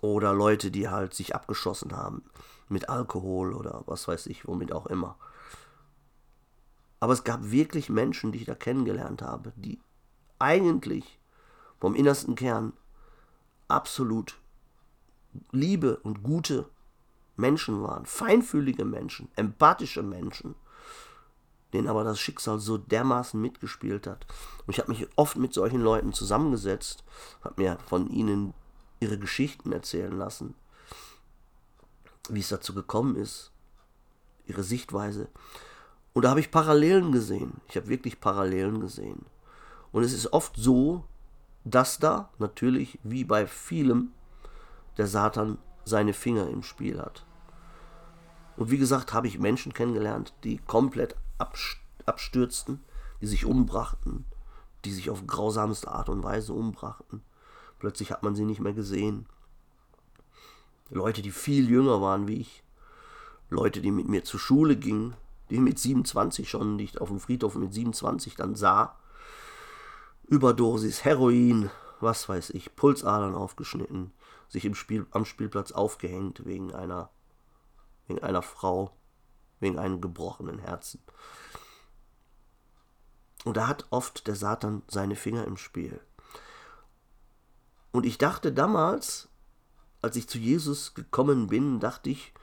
Oder 0.00 0.32
Leute, 0.32 0.70
die 0.70 0.88
halt 0.88 1.14
sich 1.14 1.34
abgeschossen 1.34 1.96
haben 1.96 2.24
mit 2.68 2.88
Alkohol 2.88 3.54
oder 3.54 3.82
was 3.86 4.08
weiß 4.08 4.26
ich, 4.26 4.46
womit 4.46 4.72
auch 4.72 4.86
immer. 4.86 5.16
Aber 7.00 7.12
es 7.12 7.24
gab 7.24 7.50
wirklich 7.50 7.88
Menschen, 7.88 8.32
die 8.32 8.40
ich 8.40 8.46
da 8.46 8.54
kennengelernt 8.54 9.22
habe, 9.22 9.52
die 9.56 9.78
eigentlich 10.38 11.18
vom 11.78 11.94
innersten 11.94 12.34
Kern 12.34 12.72
absolut 13.68 14.36
liebe 15.52 15.98
und 15.98 16.22
gute 16.22 16.68
Menschen 17.36 17.82
waren, 17.82 18.06
feinfühlige 18.06 18.84
Menschen, 18.84 19.28
empathische 19.36 20.02
Menschen, 20.02 20.54
denen 21.72 21.88
aber 21.88 22.04
das 22.04 22.18
Schicksal 22.18 22.58
so 22.58 22.78
dermaßen 22.78 23.40
mitgespielt 23.40 24.06
hat. 24.06 24.26
Und 24.66 24.72
ich 24.72 24.78
habe 24.78 24.90
mich 24.90 25.06
oft 25.16 25.36
mit 25.36 25.52
solchen 25.52 25.82
Leuten 25.82 26.12
zusammengesetzt, 26.12 27.04
habe 27.42 27.62
mir 27.62 27.78
von 27.86 28.08
ihnen 28.08 28.54
ihre 29.00 29.18
Geschichten 29.18 29.72
erzählen 29.72 30.16
lassen, 30.16 30.54
wie 32.28 32.40
es 32.40 32.48
dazu 32.48 32.74
gekommen 32.74 33.16
ist, 33.16 33.52
ihre 34.46 34.62
Sichtweise. 34.62 35.28
Und 36.12 36.24
da 36.24 36.30
habe 36.30 36.40
ich 36.40 36.50
Parallelen 36.50 37.12
gesehen. 37.12 37.60
Ich 37.68 37.76
habe 37.76 37.88
wirklich 37.88 38.20
Parallelen 38.20 38.80
gesehen. 38.80 39.26
Und 39.92 40.02
es 40.02 40.12
ist 40.12 40.32
oft 40.32 40.54
so, 40.56 41.04
dass 41.64 41.98
da 41.98 42.30
natürlich 42.38 42.98
wie 43.02 43.24
bei 43.24 43.46
vielem 43.46 44.12
der 44.96 45.06
Satan 45.06 45.58
seine 45.84 46.12
Finger 46.12 46.48
im 46.48 46.62
Spiel 46.62 47.00
hat. 47.00 47.26
Und 48.56 48.70
wie 48.70 48.78
gesagt, 48.78 49.12
habe 49.12 49.26
ich 49.26 49.38
Menschen 49.38 49.74
kennengelernt, 49.74 50.32
die 50.42 50.58
komplett 50.58 51.16
abstürzten, 52.06 52.82
die 53.20 53.26
sich 53.26 53.44
umbrachten, 53.44 54.24
die 54.84 54.92
sich 54.92 55.10
auf 55.10 55.26
grausamste 55.26 55.90
Art 55.90 56.08
und 56.08 56.22
Weise 56.22 56.52
umbrachten. 56.52 57.22
Plötzlich 57.78 58.10
hat 58.10 58.22
man 58.22 58.34
sie 58.34 58.44
nicht 58.44 58.60
mehr 58.60 58.72
gesehen. 58.72 59.26
Leute, 60.88 61.22
die 61.22 61.32
viel 61.32 61.68
jünger 61.68 62.00
waren 62.00 62.28
wie 62.28 62.40
ich, 62.40 62.62
Leute, 63.48 63.80
die 63.80 63.90
mit 63.90 64.08
mir 64.08 64.24
zur 64.24 64.40
Schule 64.40 64.76
gingen, 64.76 65.14
die 65.50 65.58
mit 65.58 65.78
27 65.78 66.48
schon, 66.48 66.78
die 66.78 66.84
ich 66.84 67.00
auf 67.00 67.08
dem 67.08 67.20
Friedhof 67.20 67.54
mit 67.54 67.72
27 67.72 68.34
dann 68.34 68.54
sah, 68.54 68.98
Überdosis, 70.28 71.04
Heroin, 71.04 71.70
was 72.00 72.28
weiß 72.28 72.50
ich, 72.50 72.74
Pulsadern 72.74 73.34
aufgeschnitten, 73.34 74.12
sich 74.48 74.64
im 74.64 74.74
Spiel, 74.74 75.06
am 75.12 75.24
Spielplatz 75.24 75.70
aufgehängt 75.72 76.44
wegen 76.44 76.74
einer, 76.74 77.10
wegen 78.08 78.22
einer 78.22 78.42
Frau, 78.42 78.96
wegen 79.60 79.78
einem 79.78 80.00
gebrochenen 80.00 80.58
Herzen. 80.58 81.00
Und 83.44 83.56
da 83.56 83.68
hat 83.68 83.86
oft 83.90 84.26
der 84.26 84.34
Satan 84.34 84.82
seine 84.88 85.14
Finger 85.14 85.44
im 85.44 85.56
Spiel. 85.56 86.00
Und 87.96 88.04
ich 88.04 88.18
dachte 88.18 88.52
damals, 88.52 89.30
als 90.02 90.16
ich 90.16 90.28
zu 90.28 90.36
Jesus 90.36 90.92
gekommen 90.92 91.46
bin, 91.46 91.80
dachte 91.80 92.10
ich, 92.10 92.34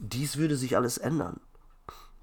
dies 0.00 0.36
würde 0.36 0.56
sich 0.56 0.74
alles 0.74 0.98
ändern. 0.98 1.38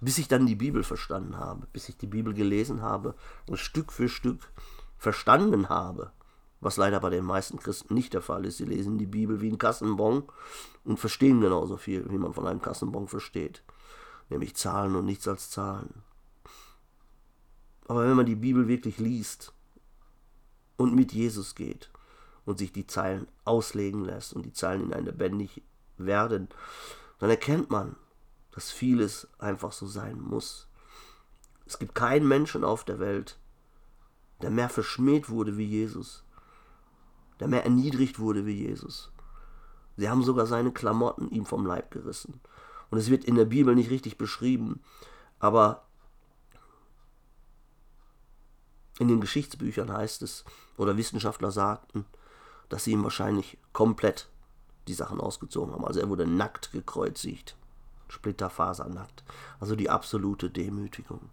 Bis 0.01 0.17
ich 0.17 0.27
dann 0.27 0.45
die 0.45 0.57
Bibel 0.57 0.83
verstanden 0.83 1.37
habe, 1.37 1.67
bis 1.71 1.87
ich 1.87 1.95
die 1.95 2.07
Bibel 2.07 2.33
gelesen 2.33 2.81
habe 2.81 3.15
und 3.47 3.55
Stück 3.55 3.93
für 3.93 4.09
Stück 4.09 4.51
verstanden 4.97 5.69
habe, 5.69 6.11
was 6.59 6.75
leider 6.75 6.99
bei 6.99 7.09
den 7.09 7.23
meisten 7.23 7.57
Christen 7.57 7.93
nicht 7.93 8.13
der 8.13 8.21
Fall 8.21 8.43
ist. 8.43 8.57
Sie 8.57 8.65
lesen 8.65 8.97
die 8.97 9.05
Bibel 9.05 9.39
wie 9.39 9.49
ein 9.49 9.57
Kassenbon 9.57 10.23
und 10.83 10.99
verstehen 10.99 11.39
genauso 11.39 11.77
viel, 11.77 12.05
wie 12.11 12.17
man 12.17 12.33
von 12.33 12.45
einem 12.45 12.61
Kassenbon 12.61 13.07
versteht, 13.07 13.63
nämlich 14.27 14.57
Zahlen 14.57 14.97
und 14.97 15.05
nichts 15.05 15.25
als 15.25 15.51
Zahlen. 15.51 16.03
Aber 17.87 18.03
wenn 18.03 18.17
man 18.17 18.25
die 18.25 18.35
Bibel 18.35 18.67
wirklich 18.67 18.97
liest 18.97 19.53
und 20.75 20.93
mit 20.93 21.13
Jesus 21.13 21.55
geht 21.55 21.89
und 22.49 22.57
sich 22.57 22.73
die 22.73 22.87
Zeilen 22.87 23.27
auslegen 23.45 24.03
lässt 24.03 24.33
und 24.33 24.43
die 24.43 24.53
Zeilen 24.53 24.81
in 24.81 24.91
ein 24.91 25.05
lebendig 25.05 25.61
werden, 25.97 26.49
dann 27.19 27.29
erkennt 27.29 27.69
man, 27.69 27.95
dass 28.49 28.71
vieles 28.71 29.27
einfach 29.37 29.71
so 29.71 29.85
sein 29.85 30.19
muss. 30.19 30.67
Es 31.67 31.77
gibt 31.77 31.93
keinen 31.93 32.27
Menschen 32.27 32.63
auf 32.63 32.83
der 32.83 32.97
Welt, 32.97 33.37
der 34.41 34.49
mehr 34.49 34.67
verschmäht 34.67 35.29
wurde 35.29 35.57
wie 35.57 35.65
Jesus, 35.65 36.23
der 37.39 37.47
mehr 37.47 37.65
erniedrigt 37.65 38.17
wurde 38.17 38.47
wie 38.47 38.65
Jesus. 38.65 39.11
Sie 39.95 40.09
haben 40.09 40.23
sogar 40.23 40.47
seine 40.47 40.71
Klamotten 40.71 41.29
ihm 41.29 41.45
vom 41.45 41.67
Leib 41.67 41.91
gerissen. 41.91 42.41
Und 42.89 42.97
es 42.97 43.11
wird 43.11 43.25
in 43.25 43.35
der 43.35 43.45
Bibel 43.45 43.75
nicht 43.75 43.91
richtig 43.91 44.17
beschrieben, 44.17 44.81
aber 45.37 45.85
in 48.97 49.07
den 49.07 49.21
Geschichtsbüchern 49.21 49.93
heißt 49.93 50.23
es, 50.23 50.45
oder 50.77 50.97
Wissenschaftler 50.97 51.51
sagten, 51.51 52.07
dass 52.69 52.83
sie 52.83 52.91
ihm 52.91 53.03
wahrscheinlich 53.03 53.57
komplett 53.73 54.29
die 54.87 54.93
Sachen 54.93 55.19
ausgezogen 55.19 55.73
haben. 55.73 55.85
Also 55.85 55.99
er 55.99 56.09
wurde 56.09 56.25
nackt 56.25 56.71
gekreuzigt. 56.71 57.55
Splitterfasernackt. 58.07 59.23
Also 59.59 59.75
die 59.75 59.89
absolute 59.89 60.49
Demütigung. 60.49 61.29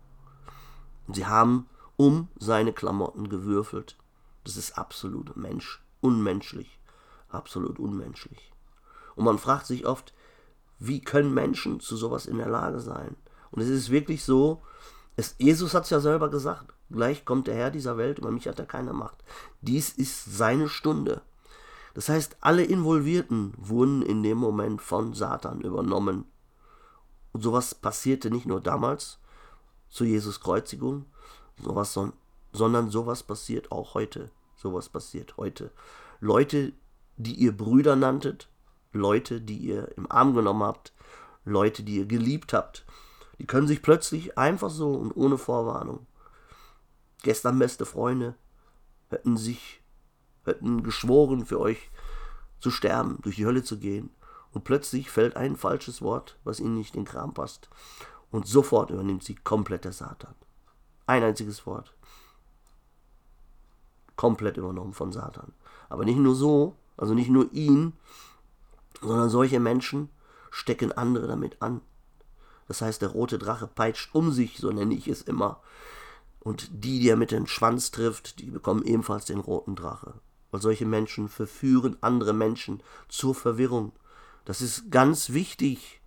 Und 1.07 1.15
sie 1.15 1.27
haben 1.27 1.69
um 1.97 2.29
seine 2.39 2.73
Klamotten 2.73 3.29
gewürfelt. 3.29 3.97
Das 4.45 4.57
ist 4.57 4.77
absolut 4.77 5.37
Mensch, 5.37 5.83
unmenschlich. 6.01 6.79
Absolut 7.29 7.79
unmenschlich. 7.79 8.53
Und 9.15 9.25
man 9.25 9.39
fragt 9.39 9.67
sich 9.67 9.87
oft, 9.87 10.13
wie 10.79 11.01
können 11.01 11.33
Menschen 11.33 11.81
zu 11.81 11.97
sowas 11.97 12.27
in 12.27 12.39
der 12.39 12.49
Lage 12.49 12.81
sein? 12.81 13.17
Und 13.51 13.63
es 13.63 13.69
ist 13.69 13.91
wirklich 13.91 14.25
so, 14.25 14.63
es, 15.17 15.35
Jesus 15.39 15.73
hat 15.75 15.85
es 15.85 15.91
ja 15.91 16.01
selber 16.01 16.29
gesagt, 16.29 16.75
gleich 16.91 17.25
kommt 17.25 17.47
der 17.47 17.55
Herr 17.55 17.71
dieser 17.71 17.97
Welt, 17.97 18.19
über 18.19 18.31
mich 18.31 18.49
hat 18.49 18.59
er 18.59 18.67
keine 18.67 18.93
Macht. 18.93 19.23
Dies 19.61 19.91
ist 19.91 20.37
seine 20.37 20.69
Stunde. 20.69 21.23
Das 21.95 22.09
heißt, 22.09 22.37
alle 22.41 22.63
Involvierten 22.63 23.55
wurden 23.57 24.03
in 24.03 24.23
dem 24.23 24.39
Moment 24.39 24.83
von 24.83 25.15
Satan 25.15 25.63
übernommen. 25.63 26.27
Und 27.33 27.43
sowas 27.43 27.75
passierte 27.75 28.31
nicht 28.31 28.47
nur 28.47 28.61
damals 28.61 29.19
zu 29.89 30.05
Jesus 30.05 30.41
Kreuzigung, 30.41 31.07
sowas, 31.63 31.99
sondern 32.53 32.91
sowas 32.91 33.23
passiert 33.23 33.73
auch 33.73 33.95
heute. 33.95 34.31
Sowas 34.57 34.89
passiert 34.89 35.37
heute. 35.37 35.71
Leute, 36.21 36.73
die 37.17 37.35
ihr 37.35 37.57
Brüder 37.57 37.97
nanntet, 37.97 38.49
Leute, 38.93 39.41
die 39.41 39.59
ihr 39.59 39.97
im 39.97 40.11
Arm 40.11 40.35
genommen 40.35 40.63
habt, 40.63 40.93
Leute, 41.45 41.83
die 41.83 41.97
ihr 41.97 42.07
geliebt 42.07 42.53
habt, 42.53 42.85
die 43.39 43.47
können 43.47 43.67
sich 43.67 43.83
plötzlich 43.83 44.37
einfach 44.39 44.71
so 44.71 44.95
und 44.95 45.13
ohne 45.17 45.39
Vorwarnung. 45.39 46.07
Gestern 47.23 47.59
beste 47.59 47.87
Freunde 47.87 48.35
hätten 49.09 49.37
sich 49.37 49.83
hätten 50.47 50.83
geschworen, 50.83 51.45
für 51.45 51.61
euch 51.61 51.91
zu 52.61 52.71
sterben, 52.71 53.19
durch 53.23 53.37
die 53.37 53.47
Hölle 53.47 53.63
zu 53.63 53.79
gehen. 53.79 54.11
Und 54.53 54.65
plötzlich 54.65 55.11
fällt 55.11 55.37
ein 55.37 55.57
falsches 55.57 56.01
Wort, 56.01 56.39
was 56.45 56.61
ihnen 56.61 56.77
nicht 56.77 56.95
in 56.95 57.03
den 57.03 57.09
Kram 57.09 57.35
passt. 57.35 57.69
Und 58.31 58.47
sofort 58.47 58.91
übernimmt 58.91 59.23
sie 59.23 59.35
komplett 59.35 59.85
der 59.85 59.93
Satan. 59.93 60.35
Ein 61.07 61.23
einziges 61.23 61.67
Wort. 61.67 61.95
Komplett 64.17 64.57
übernommen 64.57 64.95
von 64.95 65.13
Satan. 65.13 65.53
Aber 65.89 66.05
nicht 66.05 66.19
nur 66.19 66.35
so, 66.35 66.77
also 66.97 67.13
nicht 67.13 67.29
nur 67.29 67.53
ihn, 67.53 67.93
sondern 69.03 69.29
solche 69.29 69.61
Menschen 69.61 70.09
stecken 70.51 70.93
andere 70.93 71.27
damit 71.27 71.61
an. 71.61 71.83
Das 72.67 72.81
heißt, 72.81 73.03
der 73.03 73.11
rote 73.11 73.39
Drache 73.39 73.67
peitscht 73.67 74.15
um 74.15 74.33
sich, 74.33 74.59
so 74.59 74.71
nenne 74.71 74.95
ich 74.95 75.07
es 75.07 75.23
immer. 75.23 75.61
Und 76.47 76.69
die, 76.85 77.01
die 77.01 77.09
er 77.09 77.17
mit 77.17 77.33
dem 77.33 77.47
Schwanz 77.47 77.91
trifft, 77.91 78.39
die 78.39 78.51
bekommen 78.51 78.85
ebenfalls 78.85 79.25
den 79.25 79.41
roten 79.41 79.75
Drache 79.75 80.15
weil 80.51 80.61
solche 80.61 80.87
Menschen 80.87 81.29
verführen 81.29 81.97
andere 82.01 82.33
Menschen 82.33 82.83
zur 83.09 83.35
Verwirrung. 83.35 83.93
Das 84.45 84.63
ist 84.63 84.91
ganz 84.91 85.31
wichtig. 85.31 86.01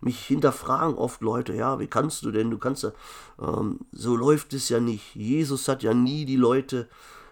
Mich 0.00 0.24
hinterfragen 0.24 0.94
oft 0.94 1.20
Leute, 1.20 1.54
ja, 1.54 1.78
wie 1.78 1.86
kannst 1.86 2.24
du 2.24 2.30
denn? 2.30 2.50
Du 2.50 2.56
kannst 2.56 2.84
ja, 2.84 2.92
ähm, 3.38 3.80
so 3.92 4.16
läuft 4.16 4.54
es 4.54 4.70
ja 4.70 4.80
nicht. 4.80 5.14
Jesus 5.14 5.68
hat 5.68 5.82
ja 5.82 5.92
nie 5.92 6.24
die 6.24 6.36
Leute 6.36 6.88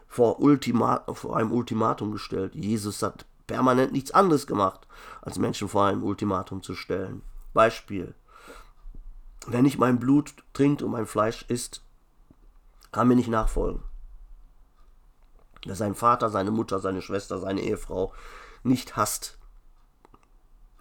vor, 0.07 0.41
Ultima, 0.41 1.05
vor 1.15 1.37
einem 1.37 1.53
Ultimatum 1.53 2.13
gestellt. 2.13 2.55
Jesus 2.55 3.03
hat 3.03 3.25
permanent 3.47 3.93
nichts 3.93 4.11
anderes 4.11 4.47
gemacht, 4.47 4.87
als 5.23 5.39
Menschen 5.39 5.69
vor 5.69 5.87
einem 5.87 6.03
Ultimatum 6.03 6.63
zu 6.63 6.75
stellen. 6.75 7.23
Beispiel. 7.55 8.15
Wer 9.47 9.63
nicht 9.63 9.79
mein 9.79 9.99
Blut 9.99 10.35
trinkt 10.53 10.83
und 10.83 10.91
mein 10.91 11.07
Fleisch 11.07 11.47
isst, 11.49 11.83
kann 12.93 13.09
mir 13.09 13.17
nicht 13.17 13.29
nachfolgen 13.29 13.83
der 15.69 15.77
seinen 15.77 15.95
Vater, 15.95 16.31
seine 16.31 16.51
Mutter, 16.51 16.81
seine 16.81 17.03
Schwester, 17.03 17.39
seine 17.39 17.61
Ehefrau 17.61 18.13
nicht 18.63 18.97
hasst, 18.97 19.39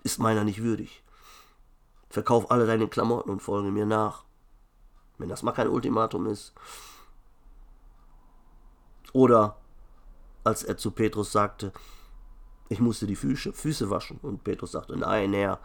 ist 0.03 0.19
meiner 0.19 0.43
nicht 0.43 0.63
würdig. 0.63 1.03
Verkauf 2.09 2.51
alle 2.51 2.65
deine 2.65 2.87
Klamotten 2.87 3.29
und 3.29 3.41
folge 3.41 3.71
mir 3.71 3.85
nach. 3.85 4.23
Wenn 5.17 5.29
das 5.29 5.43
mal 5.43 5.51
kein 5.51 5.67
Ultimatum 5.67 6.27
ist. 6.27 6.53
Oder 9.13 9.57
als 10.43 10.63
er 10.63 10.77
zu 10.77 10.91
Petrus 10.91 11.31
sagte, 11.31 11.73
ich 12.69 12.79
musste 12.79 13.07
die 13.07 13.15
Füße, 13.15 13.51
Füße 13.51 13.89
waschen. 13.89 14.19
Und 14.21 14.43
Petrus 14.43 14.71
sagte, 14.71 14.95
nein, 14.95 15.33
Herr, 15.33 15.59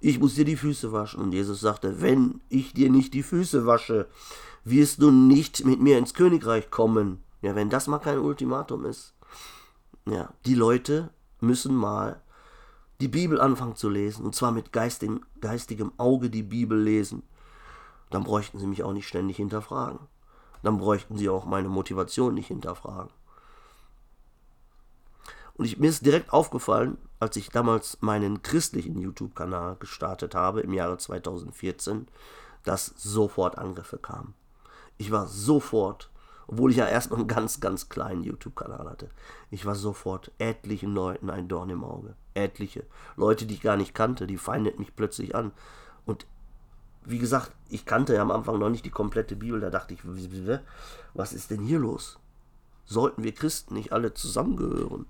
ich 0.00 0.18
muss 0.18 0.36
dir 0.36 0.44
die 0.44 0.56
Füße 0.56 0.92
waschen. 0.92 1.20
Und 1.20 1.32
Jesus 1.32 1.60
sagte, 1.60 2.00
wenn 2.00 2.40
ich 2.48 2.72
dir 2.72 2.90
nicht 2.90 3.12
die 3.14 3.22
Füße 3.22 3.66
wasche, 3.66 4.08
wirst 4.64 5.02
du 5.02 5.10
nicht 5.10 5.64
mit 5.64 5.80
mir 5.80 5.98
ins 5.98 6.14
Königreich 6.14 6.70
kommen. 6.70 7.22
Ja, 7.42 7.54
wenn 7.54 7.70
das 7.70 7.86
mal 7.86 7.98
kein 7.98 8.18
Ultimatum 8.18 8.86
ist. 8.86 9.14
Ja, 10.06 10.32
die 10.46 10.54
Leute 10.54 11.10
müssen 11.40 11.74
mal 11.74 12.22
die 13.00 13.08
Bibel 13.08 13.40
anfangen 13.40 13.76
zu 13.76 13.88
lesen. 13.88 14.24
Und 14.24 14.34
zwar 14.34 14.52
mit 14.52 14.72
geistigem, 14.72 15.20
geistigem 15.40 15.92
Auge 15.98 16.30
die 16.30 16.42
Bibel 16.42 16.80
lesen. 16.80 17.22
Dann 18.10 18.24
bräuchten 18.24 18.58
sie 18.58 18.66
mich 18.66 18.82
auch 18.82 18.92
nicht 18.92 19.08
ständig 19.08 19.36
hinterfragen. 19.36 19.98
Dann 20.62 20.78
bräuchten 20.78 21.18
sie 21.18 21.28
auch 21.28 21.44
meine 21.44 21.68
Motivation 21.68 22.34
nicht 22.34 22.48
hinterfragen. 22.48 23.10
Und 25.54 25.66
ich, 25.66 25.78
mir 25.78 25.88
ist 25.88 26.04
direkt 26.04 26.32
aufgefallen, 26.32 26.98
als 27.20 27.36
ich 27.36 27.50
damals 27.50 27.98
meinen 28.00 28.42
christlichen 28.42 28.98
YouTube-Kanal 28.98 29.76
gestartet 29.76 30.34
habe 30.34 30.62
im 30.62 30.72
Jahre 30.72 30.98
2014, 30.98 32.08
dass 32.64 32.86
sofort 32.96 33.58
Angriffe 33.58 33.98
kamen. 33.98 34.34
Ich 34.96 35.10
war 35.10 35.26
sofort 35.26 36.10
obwohl 36.46 36.70
ich 36.70 36.76
ja 36.76 36.86
erst 36.86 37.10
noch 37.10 37.18
einen 37.18 37.28
ganz, 37.28 37.60
ganz 37.60 37.88
kleinen 37.88 38.22
YouTube-Kanal 38.22 38.88
hatte. 38.88 39.08
Ich 39.50 39.64
war 39.66 39.74
sofort 39.74 40.30
etlichen 40.38 40.94
Leuten 40.94 41.30
ein 41.30 41.48
Dorn 41.48 41.70
im 41.70 41.84
Auge. 41.84 42.14
Etliche. 42.34 42.84
Leute, 43.16 43.46
die 43.46 43.54
ich 43.54 43.60
gar 43.60 43.76
nicht 43.76 43.94
kannte, 43.94 44.26
die 44.26 44.38
feindeten 44.38 44.80
mich 44.80 44.94
plötzlich 44.94 45.34
an. 45.34 45.52
Und 46.04 46.26
wie 47.04 47.18
gesagt, 47.18 47.52
ich 47.68 47.86
kannte 47.86 48.14
ja 48.14 48.22
am 48.22 48.30
Anfang 48.30 48.58
noch 48.58 48.70
nicht 48.70 48.84
die 48.84 48.90
komplette 48.90 49.36
Bibel. 49.36 49.60
Da 49.60 49.70
dachte 49.70 49.94
ich, 49.94 50.00
was 51.14 51.32
ist 51.32 51.50
denn 51.50 51.62
hier 51.62 51.78
los? 51.78 52.18
Sollten 52.84 53.24
wir 53.24 53.32
Christen 53.32 53.74
nicht 53.74 53.92
alle 53.92 54.12
zusammengehören 54.12 55.06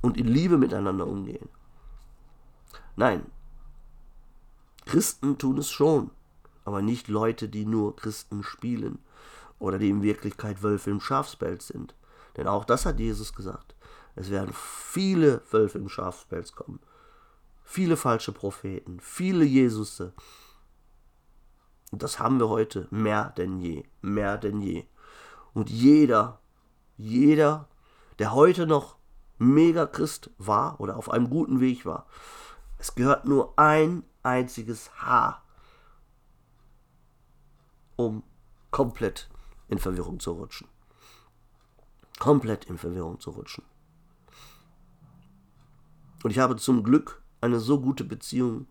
und 0.00 0.16
in 0.16 0.28
Liebe 0.28 0.56
miteinander 0.56 1.06
umgehen? 1.06 1.48
Nein. 2.94 3.26
Christen 4.86 5.38
tun 5.38 5.58
es 5.58 5.70
schon. 5.70 6.10
Aber 6.64 6.82
nicht 6.82 7.08
Leute, 7.08 7.48
die 7.48 7.64
nur 7.64 7.96
Christen 7.96 8.42
spielen 8.42 8.98
oder 9.58 9.78
die 9.78 9.90
in 9.90 10.02
Wirklichkeit 10.02 10.62
Wölfe 10.62 10.90
im 10.90 11.00
Schafspelz 11.00 11.68
sind. 11.68 11.94
Denn 12.36 12.46
auch 12.46 12.64
das 12.64 12.86
hat 12.86 12.98
Jesus 12.98 13.32
gesagt. 13.32 13.74
Es 14.16 14.30
werden 14.30 14.52
viele 14.54 15.42
Wölfe 15.50 15.78
im 15.78 15.88
Schafspelz 15.88 16.52
kommen. 16.52 16.80
Viele 17.64 17.96
falsche 17.96 18.32
Propheten, 18.32 18.98
viele 19.00 19.44
Jesusse. 19.44 20.12
Und 21.90 22.02
das 22.02 22.18
haben 22.18 22.38
wir 22.38 22.48
heute 22.48 22.86
mehr 22.90 23.32
denn 23.36 23.60
je, 23.60 23.84
mehr 24.00 24.38
denn 24.38 24.60
je. 24.60 24.86
Und 25.54 25.70
jeder, 25.70 26.40
jeder, 26.96 27.68
der 28.18 28.32
heute 28.32 28.66
noch 28.66 28.96
mega 29.38 29.86
Christ 29.86 30.30
war 30.38 30.80
oder 30.80 30.96
auf 30.96 31.10
einem 31.10 31.30
guten 31.30 31.60
Weg 31.60 31.86
war, 31.86 32.06
es 32.78 32.94
gehört 32.94 33.24
nur 33.24 33.58
ein 33.58 34.04
einziges 34.22 34.90
Haar, 35.02 35.42
um 38.06 38.22
komplett 38.70 39.28
in 39.68 39.78
Verwirrung 39.78 40.20
zu 40.20 40.32
rutschen. 40.32 40.68
Komplett 42.18 42.66
in 42.66 42.78
Verwirrung 42.78 43.20
zu 43.20 43.30
rutschen. 43.30 43.64
Und 46.22 46.30
ich 46.30 46.38
habe 46.38 46.56
zum 46.56 46.82
Glück 46.82 47.22
eine 47.40 47.60
so 47.60 47.80
gute 47.80 48.04
Beziehung 48.04 48.66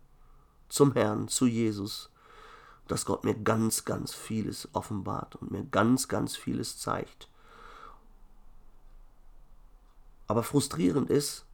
zum 0.67 0.93
Herrn, 0.93 1.27
zu 1.27 1.47
Jesus, 1.47 2.11
dass 2.87 3.05
Gott 3.05 3.23
mir 3.23 3.35
ganz, 3.35 3.85
ganz 3.85 4.13
vieles 4.13 4.69
offenbart 4.73 5.35
und 5.35 5.51
mir 5.51 5.63
ganz, 5.63 6.07
ganz 6.07 6.35
vieles 6.35 6.77
zeigt. 6.77 7.29
Aber 10.27 10.43
frustrierend 10.43 11.09
ist, 11.09 11.45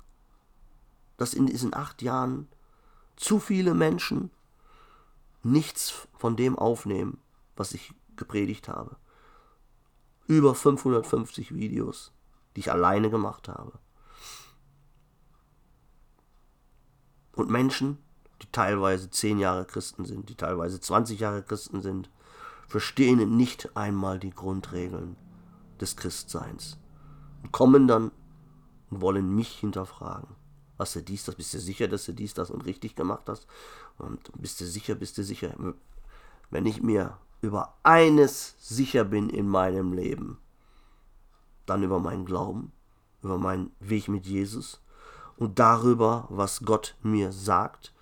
dass 1.18 1.34
in 1.34 1.46
diesen 1.46 1.74
acht 1.74 2.02
Jahren 2.02 2.50
zu 3.16 3.40
viele 3.40 3.74
Menschen 3.74 4.32
nichts 5.44 6.08
von 6.18 6.36
dem 6.36 6.58
aufnehmen, 6.58 7.20
was 7.56 7.74
ich 7.74 7.94
gepredigt 8.16 8.68
habe. 8.68 8.98
Über 10.28 10.56
550 10.56 11.54
Videos, 11.54 12.12
die 12.56 12.62
ich 12.62 12.72
alleine 12.72 13.10
gemacht 13.10 13.48
habe. 13.48 13.80
Und 17.34 17.50
Menschen, 17.50 17.98
die 18.42 18.52
teilweise 18.52 19.10
10 19.10 19.40
Jahre 19.40 19.66
Christen 19.66 20.06
sind, 20.06 20.30
die 20.30 20.36
teilweise 20.36 20.80
20 20.80 21.20
Jahre 21.20 21.44
Christen 21.44 21.82
sind, 21.82 22.10
verstehen 22.68 23.38
nicht 23.38 23.76
einmal 23.76 24.20
die 24.20 24.32
Grundregeln 24.32 25.18
des 25.80 25.96
Christseins 25.96 26.78
und 27.44 27.52
kommen 27.52 27.88
dann 27.88 28.12
und 28.90 29.02
wollen 29.02 29.36
mich 29.36 29.50
hinterfragen. 29.60 30.36
Hast 30.80 30.96
du 30.96 31.02
dies, 31.02 31.24
das? 31.26 31.36
Bist 31.36 31.54
du 31.54 31.60
sicher, 31.60 31.88
dass 31.88 32.06
du 32.06 32.14
dies, 32.14 32.34
das 32.34 32.50
und 32.50 32.66
richtig 32.66 32.96
gemacht 32.96 33.28
hast? 33.28 33.48
Und 33.98 34.32
bist 34.42 34.60
du 34.60 34.66
sicher, 34.66 34.96
bist 34.96 35.18
du 35.18 35.24
sicher? 35.24 35.56
Wenn 36.50 36.66
ich 36.66 36.82
mir 36.82 37.18
über 37.46 37.76
eines 37.84 38.56
sicher 38.60 39.06
bin 39.06 39.30
in 39.30 39.48
meinem 39.48 39.94
Leben, 39.94 40.40
dann 41.66 41.84
über 41.84 42.00
meinen 42.00 42.26
Glauben, 42.26 42.72
über 43.22 43.38
meinen 43.38 43.72
Weg 43.80 44.08
mit 44.08 44.26
Jesus 44.26 44.82
und 45.38 45.60
darüber, 45.60 46.26
was 46.30 46.62
Gott 46.66 46.96
mir 47.04 47.32
sagt 47.32 47.94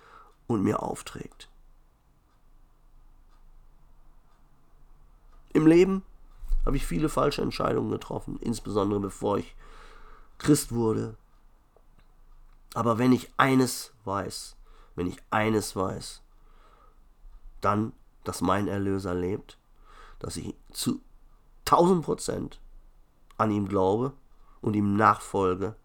und 0.46 0.62
mir 0.62 0.82
aufträgt. 0.82 1.48
Im 5.52 5.66
Leben 5.66 6.02
habe 6.64 6.76
ich 6.76 6.86
viele 6.86 7.08
falsche 7.08 7.42
Entscheidungen 7.42 7.90
getroffen, 7.90 8.38
insbesondere 8.40 8.98
bevor 8.98 9.38
ich 9.38 9.54
Christ 10.38 10.72
wurde. 10.72 11.16
Aber 12.74 12.98
wenn 12.98 13.12
ich 13.12 13.30
eines 13.36 13.92
weiß, 14.04 14.56
wenn 14.96 15.06
ich 15.06 15.18
eines 15.30 15.76
weiß, 15.76 16.22
dann, 17.60 17.92
dass 18.24 18.40
mein 18.40 18.68
Erlöser 18.68 19.14
lebt, 19.14 19.58
dass 20.18 20.36
ich 20.36 20.54
zu 20.72 21.00
1000 21.66 22.04
Prozent 22.04 22.60
an 23.36 23.50
ihm 23.50 23.68
glaube 23.68 24.12
und 24.60 24.74
ihm 24.74 24.96
nachfolge 24.96 25.76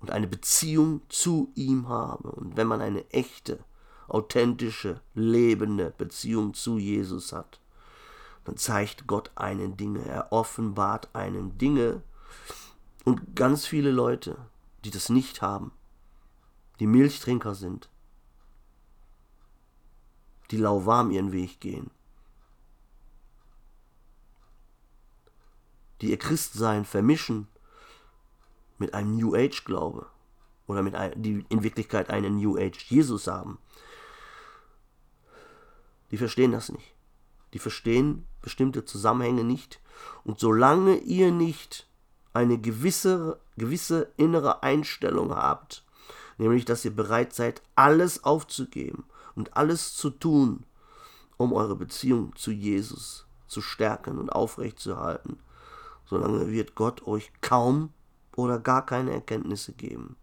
und 0.00 0.10
eine 0.10 0.26
Beziehung 0.26 1.02
zu 1.08 1.50
ihm 1.54 1.88
habe. 1.88 2.30
Und 2.30 2.56
wenn 2.56 2.66
man 2.66 2.80
eine 2.80 3.08
echte, 3.10 3.64
authentische, 4.08 5.00
lebende 5.14 5.94
Beziehung 5.96 6.54
zu 6.54 6.78
Jesus 6.78 7.32
hat, 7.32 7.60
dann 8.44 8.56
zeigt 8.56 9.06
Gott 9.06 9.30
einen 9.34 9.76
Dinge, 9.76 10.04
er 10.04 10.30
offenbart 10.32 11.08
einen 11.14 11.56
Dinge. 11.56 12.02
Und 13.04 13.34
ganz 13.34 13.66
viele 13.66 13.90
Leute, 13.90 14.36
die 14.84 14.90
das 14.90 15.08
nicht 15.08 15.40
haben, 15.40 15.72
die 16.80 16.86
Milchtrinker 16.86 17.54
sind, 17.54 17.88
die 20.50 20.56
lauwarm 20.56 21.10
ihren 21.10 21.32
Weg 21.32 21.60
gehen, 21.60 21.90
die 26.00 26.10
ihr 26.10 26.18
Christsein 26.18 26.84
vermischen 26.84 27.48
mit 28.78 28.94
einem 28.94 29.16
New 29.16 29.34
Age 29.34 29.64
Glaube 29.64 30.06
oder 30.66 30.82
mit 30.82 30.94
ein, 30.94 31.22
die 31.22 31.44
in 31.48 31.62
Wirklichkeit 31.62 32.10
einen 32.10 32.36
New 32.36 32.56
Age 32.56 32.90
Jesus 32.90 33.26
haben. 33.26 33.58
Die 36.10 36.18
verstehen 36.18 36.52
das 36.52 36.70
nicht. 36.70 36.94
Die 37.52 37.58
verstehen 37.58 38.26
bestimmte 38.42 38.84
Zusammenhänge 38.84 39.44
nicht. 39.44 39.80
Und 40.24 40.40
solange 40.40 40.96
ihr 40.98 41.30
nicht 41.30 41.88
eine 42.32 42.58
gewisse, 42.58 43.40
gewisse 43.56 44.12
innere 44.16 44.62
Einstellung 44.62 45.34
habt, 45.34 45.84
nämlich 46.36 46.64
dass 46.64 46.84
ihr 46.84 46.94
bereit 46.94 47.32
seid, 47.32 47.62
alles 47.76 48.24
aufzugeben 48.24 49.04
und 49.34 49.56
alles 49.56 49.94
zu 49.94 50.10
tun, 50.10 50.64
um 51.36 51.52
eure 51.52 51.76
Beziehung 51.76 52.34
zu 52.36 52.50
Jesus 52.50 53.26
zu 53.46 53.60
stärken 53.60 54.18
und 54.18 54.30
aufrechtzuerhalten, 54.30 55.38
solange 56.04 56.50
wird 56.50 56.74
Gott 56.74 57.06
euch 57.06 57.32
kaum 57.40 57.90
oder 58.36 58.58
gar 58.58 58.84
keine 58.84 59.12
Erkenntnisse 59.12 59.72
geben. 59.72 60.16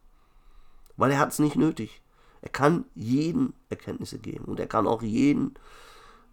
Weil 0.98 1.12
er 1.12 1.20
hat 1.20 1.30
es 1.30 1.40
nicht 1.40 1.56
nötig. 1.56 2.02
Er 2.42 2.50
kann 2.50 2.86
jeden 2.96 3.54
Erkenntnisse 3.70 4.20
geben 4.20 4.46
und 4.46 4.60
er 4.60 4.68
kann 4.68 4.88
auch 4.88 5.02
jeden 5.02 5.54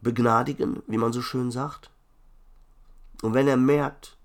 begnadigen, 0.01 0.83
wie 0.87 0.99
man 0.99 1.12
so 1.12 1.23
schön 1.23 1.51
sagt. 1.51 1.91
Und 3.23 3.35
wenn 3.35 3.49
er 3.49 3.57
merkt, 3.57 4.17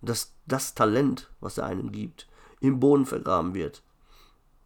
dass 0.00 0.32
das 0.46 0.74
Talent, 0.74 1.30
was 1.40 1.58
er 1.58 1.66
einem 1.66 1.92
gibt, 1.92 2.28
im 2.60 2.80
Boden 2.80 3.06
vergraben 3.06 3.54
wird, 3.54 3.82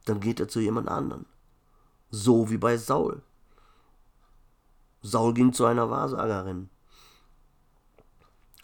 dann 0.05 0.21
geht 0.21 0.41
er 0.41 0.49
zu 0.49 0.61
jemand 0.61 0.89
anderen. 0.89 1.27
So 2.17 2.49
wie 2.49 2.57
bei 2.57 2.79
Saul. 2.79 3.21
Saul 5.03 5.35
ging 5.35 5.53
zu 5.53 5.67
einer 5.67 5.91
Wahrsagerin. 5.91 6.71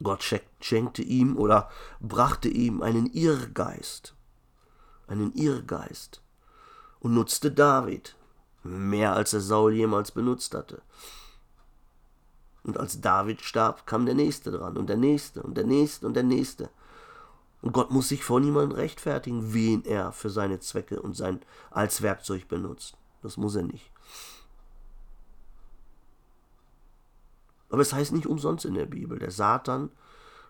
Gott 0.02 0.24
schenkte 0.60 1.02
ihm 1.02 1.36
oder 1.36 1.68
brachte 2.00 2.48
ihm 2.48 2.80
einen 2.80 3.12
Irrgeist, 3.12 4.14
einen 5.06 5.34
Irrgeist 5.34 6.22
und 7.00 7.12
nutzte 7.12 7.52
David, 7.52 8.16
mehr 8.62 9.12
als 9.12 9.34
er 9.34 9.42
Saul 9.42 9.74
jemals 9.74 10.12
benutzt 10.12 10.54
hatte. 10.54 10.80
Und 12.62 12.80
als 12.80 13.02
David 13.02 13.42
starb, 13.42 13.86
kam 13.86 14.06
der 14.06 14.14
Nächste 14.14 14.50
dran 14.50 14.78
und 14.78 14.88
der 14.88 14.96
Nächste 14.96 15.42
und 15.42 15.58
der 15.58 15.66
Nächste 15.66 16.06
und 16.06 16.14
der 16.14 16.22
Nächste. 16.22 16.70
Und 17.60 17.72
Gott 17.72 17.90
muss 17.90 18.08
sich 18.08 18.24
vor 18.24 18.40
niemandem 18.40 18.78
rechtfertigen, 18.78 19.52
wen 19.52 19.84
er 19.84 20.12
für 20.12 20.30
seine 20.30 20.58
Zwecke 20.60 21.02
und 21.02 21.14
sein 21.14 21.40
als 21.70 22.00
Werkzeug 22.00 22.48
benutzt. 22.48 22.96
Das 23.22 23.36
muss 23.36 23.54
er 23.54 23.62
nicht. 23.62 23.90
Aber 27.70 27.80
es 27.80 27.92
heißt 27.92 28.12
nicht 28.12 28.26
umsonst 28.26 28.64
in 28.66 28.74
der 28.74 28.86
Bibel, 28.86 29.18
der 29.18 29.30
Satan 29.30 29.90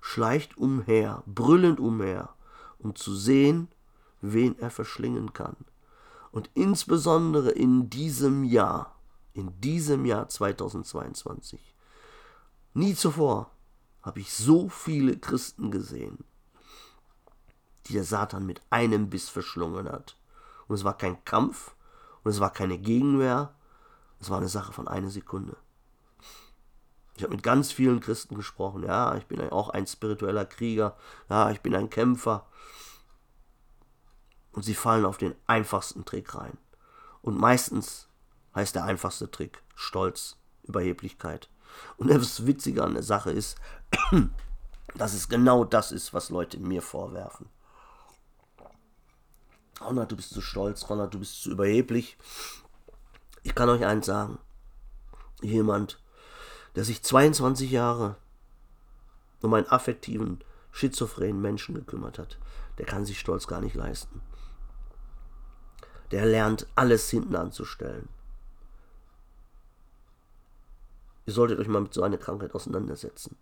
schleicht 0.01 0.59
umher, 0.59 1.23
brüllend 1.27 1.79
umher, 1.79 2.35
um 2.79 2.97
zu 2.97 3.15
sehen, 3.15 3.69
wen 4.21 4.59
er 4.59 4.71
verschlingen 4.71 5.33
kann. 5.33 5.57
Und 6.33 6.51
insbesondere 6.55 7.51
in 7.51 7.91
diesem 7.91 8.43
Jahr, 8.43 8.97
in 9.35 9.61
diesem 9.61 10.05
Jahr 10.05 10.29
2022, 10.29 11.75
nie 12.75 12.95
zuvor 12.95 13.51
habe 14.03 14.19
ich 14.19 14.33
so 14.33 14.69
viele 14.69 15.17
Christen 15.17 15.71
gesehen, 15.71 16.25
die 17.87 17.93
der 17.93 18.05
Satan 18.05 18.47
mit 18.47 18.63
einem 18.71 19.11
Biss 19.11 19.29
verschlungen 19.29 19.89
hat. 19.89 20.17
Und 20.67 20.75
es 20.75 20.85
war 20.85 20.97
kein 20.97 21.25
Kampf 21.25 21.77
und 22.25 22.31
es 22.31 22.41
war 22.41 22.53
keine 22.53 22.79
Gegenwehr, 22.79 23.55
es 24.21 24.31
war 24.31 24.39
eine 24.39 24.49
Sache 24.49 24.73
von 24.73 24.89
einer 24.89 25.11
Sekunde. 25.11 25.57
Ich 27.17 27.23
habe 27.23 27.35
mit 27.35 27.43
ganz 27.43 27.73
vielen 27.73 28.01
Christen 28.01 28.37
gesprochen. 28.37 28.85
Ja, 28.85 29.17
ich 29.17 29.27
bin 29.27 29.41
auch 29.51 29.69
ein 29.69 29.87
spiritueller 29.87 30.47
Krieger. 30.47 30.97
Ja, 31.29 31.51
ich 31.51 31.61
bin 31.61 31.75
ein 31.75 31.91
Kämpfer. 31.91 32.47
Und 34.53 34.63
sie 34.63 34.75
fallen 34.75 35.05
auf 35.05 35.19
den 35.19 35.35
einfachsten 35.47 36.05
Trick 36.05 36.35
rein. 36.35 36.57
Und 37.21 37.39
meistens 37.39 38.09
heißt 38.55 38.75
der 38.75 38.85
einfachste 38.85 39.31
Trick 39.31 39.63
Stolz, 39.75 40.37
Überheblichkeit. 40.63 41.49
Und 41.97 42.09
das 42.09 42.47
Witzige 42.47 42.83
an 42.83 42.95
der 42.95 43.03
Sache 43.03 43.31
ist, 43.31 43.57
dass 44.95 45.15
es 45.15 45.29
genau 45.29 45.65
das 45.65 45.93
ist, 45.93 46.13
was 46.13 46.31
Leute 46.31 46.59
mir 46.59 46.83
vorwerfen. 46.83 47.49
Ronald, 49.81 50.13
du 50.13 50.17
bist 50.17 50.35
zu 50.35 50.41
stolz, 50.41 50.89
Ronald, 50.89 51.15
du 51.15 51.19
bist 51.19 51.43
zu 51.43 51.51
überheblich. 51.51 52.17
Ich 53.43 53.55
kann 53.55 53.69
euch 53.69 53.85
eins 53.85 54.07
sagen. 54.07 54.39
Jemand, 55.41 56.01
der 56.77 56.85
sich 56.85 57.03
22 57.03 57.71
Jahre 57.71 58.17
um 59.41 59.53
einen 59.55 59.67
affektiven, 59.67 60.43
schizophrenen 60.71 61.41
Menschen 61.41 61.75
gekümmert 61.75 62.19
hat, 62.19 62.39
der 62.79 62.87
kann 62.87 63.05
sich 63.05 63.19
Stolz 63.19 63.47
gar 63.47 63.61
nicht 63.61 63.75
leisten. 63.75 64.23
Der 66.13 66.27
lernt, 66.27 66.67
alles 66.75 67.11
hinten 67.11 67.35
anzustellen. 67.35 68.09
Ihr 71.27 71.33
solltet 71.33 71.59
euch 71.59 71.69
mal 71.69 71.83
mit 71.83 71.95
so 71.95 72.03
einer 72.03 72.19
Krankheit 72.19 72.55
auseinandersetzen. 72.55 73.37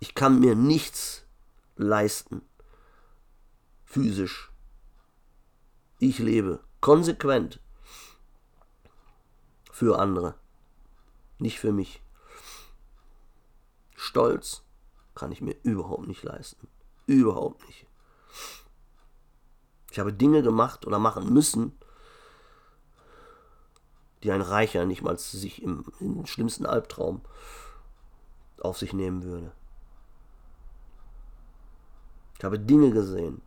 Ich 0.00 0.14
kann 0.14 0.40
mir 0.40 0.54
nichts 0.54 1.24
leisten, 1.76 2.42
physisch. 3.92 4.50
Ich 5.98 6.18
lebe 6.18 6.60
konsequent 6.80 7.60
für 9.70 9.98
andere, 9.98 10.34
nicht 11.38 11.58
für 11.60 11.72
mich. 11.72 12.02
Stolz 13.94 14.62
kann 15.14 15.30
ich 15.30 15.42
mir 15.42 15.54
überhaupt 15.62 16.06
nicht 16.06 16.22
leisten. 16.22 16.68
Überhaupt 17.06 17.66
nicht. 17.66 17.86
Ich 19.90 19.98
habe 19.98 20.14
Dinge 20.14 20.42
gemacht 20.42 20.86
oder 20.86 20.98
machen 20.98 21.30
müssen, 21.30 21.78
die 24.22 24.32
ein 24.32 24.40
Reicher 24.40 24.86
nicht 24.86 25.02
mal 25.02 25.18
sich 25.18 25.62
im, 25.62 25.84
im 26.00 26.24
schlimmsten 26.24 26.64
Albtraum 26.64 27.20
auf 28.58 28.78
sich 28.78 28.94
nehmen 28.94 29.22
würde. 29.22 29.52
Ich 32.38 32.44
habe 32.44 32.58
Dinge 32.58 32.90
gesehen. 32.90 33.42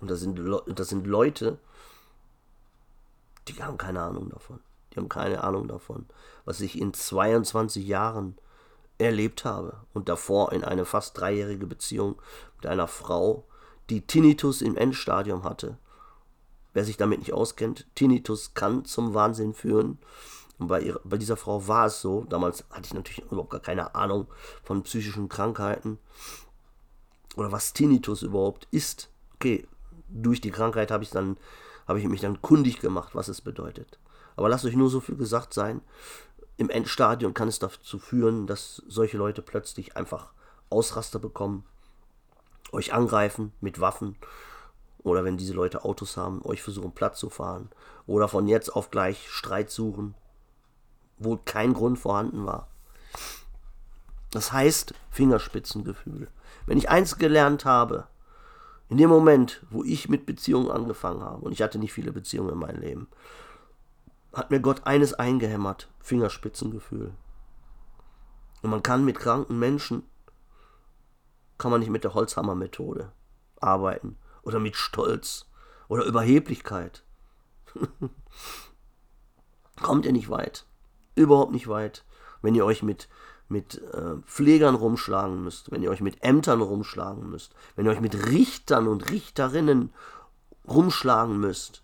Und 0.00 0.10
das 0.10 0.20
sind, 0.20 0.40
das 0.74 0.88
sind 0.88 1.06
Leute, 1.06 1.58
die 3.48 3.62
haben 3.62 3.78
keine 3.78 4.02
Ahnung 4.02 4.30
davon. 4.30 4.60
Die 4.92 4.96
haben 4.96 5.08
keine 5.08 5.44
Ahnung 5.44 5.68
davon, 5.68 6.06
was 6.44 6.60
ich 6.60 6.78
in 6.78 6.92
22 6.92 7.86
Jahren 7.86 8.36
erlebt 8.98 9.44
habe 9.44 9.80
und 9.94 10.08
davor 10.08 10.52
in 10.52 10.64
eine 10.64 10.84
fast 10.84 11.18
dreijährige 11.18 11.66
Beziehung 11.66 12.20
mit 12.56 12.66
einer 12.66 12.88
Frau, 12.88 13.44
die 13.88 14.06
Tinnitus 14.06 14.62
im 14.62 14.76
Endstadium 14.76 15.44
hatte. 15.44 15.78
Wer 16.72 16.84
sich 16.84 16.96
damit 16.96 17.20
nicht 17.20 17.32
auskennt, 17.32 17.86
Tinnitus 17.94 18.54
kann 18.54 18.84
zum 18.84 19.14
Wahnsinn 19.14 19.54
führen. 19.54 19.98
Und 20.58 20.68
bei, 20.68 20.82
ihrer, 20.82 21.00
bei 21.04 21.16
dieser 21.16 21.36
Frau 21.36 21.66
war 21.66 21.86
es 21.86 22.00
so, 22.00 22.24
damals 22.28 22.64
hatte 22.70 22.86
ich 22.86 22.94
natürlich 22.94 23.24
überhaupt 23.30 23.50
gar 23.50 23.60
keine 23.60 23.94
Ahnung 23.94 24.26
von 24.62 24.82
psychischen 24.82 25.28
Krankheiten 25.28 25.98
oder 27.36 27.50
was 27.50 27.72
Tinnitus 27.72 28.22
überhaupt 28.22 28.68
ist. 28.70 29.08
Okay, 29.34 29.66
durch 30.10 30.40
die 30.40 30.50
Krankheit 30.50 30.90
habe 30.90 31.04
ich 31.04 31.10
dann 31.10 31.36
ich 31.98 32.06
mich 32.06 32.20
dann 32.20 32.40
kundig 32.40 32.80
gemacht, 32.80 33.14
was 33.14 33.28
es 33.28 33.40
bedeutet. 33.40 33.98
Aber 34.36 34.48
lasst 34.48 34.64
euch 34.64 34.76
nur 34.76 34.90
so 34.90 35.00
viel 35.00 35.16
gesagt 35.16 35.52
sein. 35.52 35.80
Im 36.56 36.70
Endstadium 36.70 37.34
kann 37.34 37.48
es 37.48 37.58
dazu 37.58 37.98
führen, 37.98 38.46
dass 38.46 38.82
solche 38.86 39.16
Leute 39.16 39.42
plötzlich 39.42 39.96
einfach 39.96 40.32
Ausraster 40.68 41.18
bekommen, 41.18 41.64
euch 42.70 42.92
angreifen 42.92 43.52
mit 43.60 43.80
Waffen 43.80 44.16
oder 45.02 45.24
wenn 45.24 45.36
diese 45.36 45.54
Leute 45.54 45.84
Autos 45.84 46.16
haben, 46.16 46.44
euch 46.44 46.62
versuchen 46.62 46.92
Platz 46.92 47.18
zu 47.18 47.30
fahren 47.30 47.70
oder 48.06 48.28
von 48.28 48.46
jetzt 48.46 48.68
auf 48.70 48.90
gleich 48.90 49.28
Streit 49.30 49.70
suchen, 49.70 50.14
wo 51.18 51.36
kein 51.36 51.72
Grund 51.72 51.98
vorhanden 51.98 52.46
war. 52.46 52.68
Das 54.30 54.52
heißt 54.52 54.94
Fingerspitzengefühl. 55.10 56.28
Wenn 56.66 56.78
ich 56.78 56.88
eins 56.88 57.18
gelernt 57.18 57.64
habe, 57.64 58.06
in 58.90 58.96
dem 58.96 59.08
Moment, 59.08 59.64
wo 59.70 59.84
ich 59.84 60.08
mit 60.08 60.26
Beziehungen 60.26 60.70
angefangen 60.70 61.22
habe, 61.22 61.44
und 61.44 61.52
ich 61.52 61.62
hatte 61.62 61.78
nicht 61.78 61.92
viele 61.92 62.10
Beziehungen 62.10 62.50
in 62.50 62.58
meinem 62.58 62.80
Leben, 62.80 63.08
hat 64.32 64.50
mir 64.50 64.58
Gott 64.58 64.84
eines 64.84 65.14
eingehämmert, 65.14 65.88
Fingerspitzengefühl. 66.00 67.14
Und 68.62 68.70
man 68.70 68.82
kann 68.82 69.04
mit 69.04 69.16
kranken 69.16 69.60
Menschen, 69.60 70.02
kann 71.56 71.70
man 71.70 71.78
nicht 71.80 71.90
mit 71.90 72.02
der 72.02 72.14
Holzhammermethode 72.14 73.12
arbeiten 73.60 74.18
oder 74.42 74.58
mit 74.58 74.74
Stolz 74.74 75.46
oder 75.88 76.04
Überheblichkeit. 76.04 77.04
Kommt 79.80 80.04
ihr 80.04 80.12
nicht 80.12 80.30
weit. 80.30 80.66
Überhaupt 81.14 81.52
nicht 81.52 81.68
weit, 81.68 82.04
wenn 82.42 82.56
ihr 82.56 82.64
euch 82.64 82.82
mit, 82.82 83.08
mit 83.50 83.82
äh, 83.92 84.16
Pflegern 84.26 84.74
rumschlagen 84.74 85.42
müsst, 85.42 85.70
wenn 85.70 85.82
ihr 85.82 85.90
euch 85.90 86.00
mit 86.00 86.22
Ämtern 86.22 86.62
rumschlagen 86.62 87.28
müsst, 87.28 87.54
wenn 87.74 87.84
ihr 87.84 87.92
euch 87.92 88.00
mit 88.00 88.26
Richtern 88.28 88.86
und 88.86 89.10
Richterinnen 89.10 89.92
rumschlagen 90.68 91.38
müsst 91.38 91.82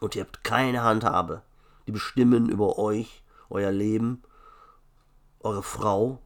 und 0.00 0.16
ihr 0.16 0.22
habt 0.22 0.44
keine 0.44 0.82
Handhabe. 0.82 1.42
Die 1.86 1.92
bestimmen 1.92 2.48
über 2.48 2.78
euch, 2.78 3.22
euer 3.50 3.72
Leben, 3.72 4.22
eure 5.40 5.62
Frau, 5.62 6.20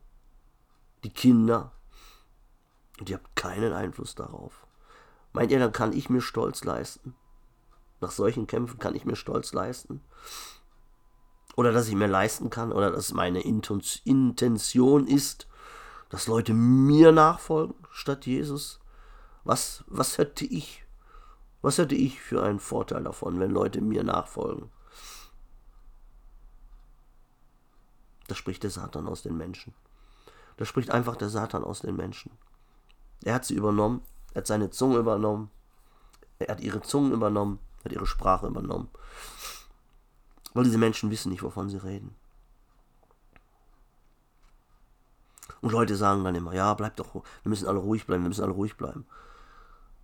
die 1.03 1.11
Kinder. 1.11 1.73
Und 3.01 3.11
ihr 3.11 3.16
habt 3.16 3.35
keinen 3.37 3.73
Einfluss 3.73 4.14
darauf. 4.14 4.66
Meint 5.33 5.51
ihr, 5.51 5.59
dann 5.59 5.73
kann 5.73 5.92
ich 5.92 6.11
mir 6.11 6.21
Stolz 6.21 6.64
leisten? 6.64 7.14
Nach 8.01 8.11
solchen 8.12 8.47
Kämpfen 8.47 8.79
kann 8.79 8.94
ich 8.94 9.05
mir 9.05 9.16
Stolz 9.16 9.53
leisten? 9.53 10.01
Oder 11.59 11.73
dass 11.73 11.88
ich 11.88 11.97
mir 11.97 12.07
leisten 12.07 12.51
kann, 12.51 12.71
oder 12.71 12.92
dass 12.92 13.12
meine 13.12 13.40
Intention 13.40 15.09
ist, 15.09 15.49
dass 16.09 16.29
Leute 16.29 16.55
mir 16.55 17.11
nachfolgen 17.11 17.75
statt 17.90 18.27
Jesus? 18.27 18.79
Was, 19.42 19.83
was 19.88 20.18
hätte 20.18 20.44
ich 20.44 20.85
was 21.61 21.79
hätte 21.79 21.97
ich 21.97 22.21
für 22.21 22.42
einen 22.42 22.61
Vorteil 22.61 23.03
davon, 23.03 23.40
wenn 23.40 23.51
Leute 23.51 23.81
mir 23.81 24.05
nachfolgen? 24.05 24.71
Da 28.29 28.35
spricht 28.35 28.62
der 28.62 28.71
Satan 28.71 29.09
aus 29.09 29.23
den 29.23 29.37
Menschen. 29.37 29.75
Da 30.57 30.64
spricht 30.64 30.90
einfach 30.90 31.16
der 31.16 31.29
Satan 31.29 31.64
aus 31.64 31.81
den 31.81 31.97
Menschen. 31.97 32.31
Er 33.25 33.35
hat 33.35 33.44
sie 33.44 33.55
übernommen, 33.55 34.03
er 34.35 34.42
hat 34.42 34.47
seine 34.47 34.71
Zunge 34.71 34.99
übernommen, 34.99 35.51
er 36.38 36.49
hat 36.49 36.61
ihre 36.61 36.83
Zungen 36.83 37.12
übernommen, 37.12 37.59
er 37.81 37.87
hat 37.87 37.92
ihre 37.92 38.07
Sprache 38.07 38.47
übernommen. 38.47 38.88
Weil 40.55 40.65
diese 40.65 40.79
Menschen 40.79 41.11
wissen 41.11 41.31
nicht, 41.31 41.43
wovon 41.43 41.69
sie 41.69 41.83
reden. 41.83 42.15
Und 45.61 45.73
Leute 45.73 45.97
sagen 45.97 46.25
dann 46.25 46.35
immer, 46.35 46.53
ja, 46.53 46.73
bleib 46.75 46.97
doch, 46.97 47.15
wir 47.15 47.23
müssen 47.45 47.67
alle 47.67 47.79
ruhig 47.79 48.07
bleiben, 48.07 48.23
wir 48.23 48.29
müssen 48.29 48.45
alle 48.45 48.53
ruhig 48.53 48.77
bleiben. 48.77 49.07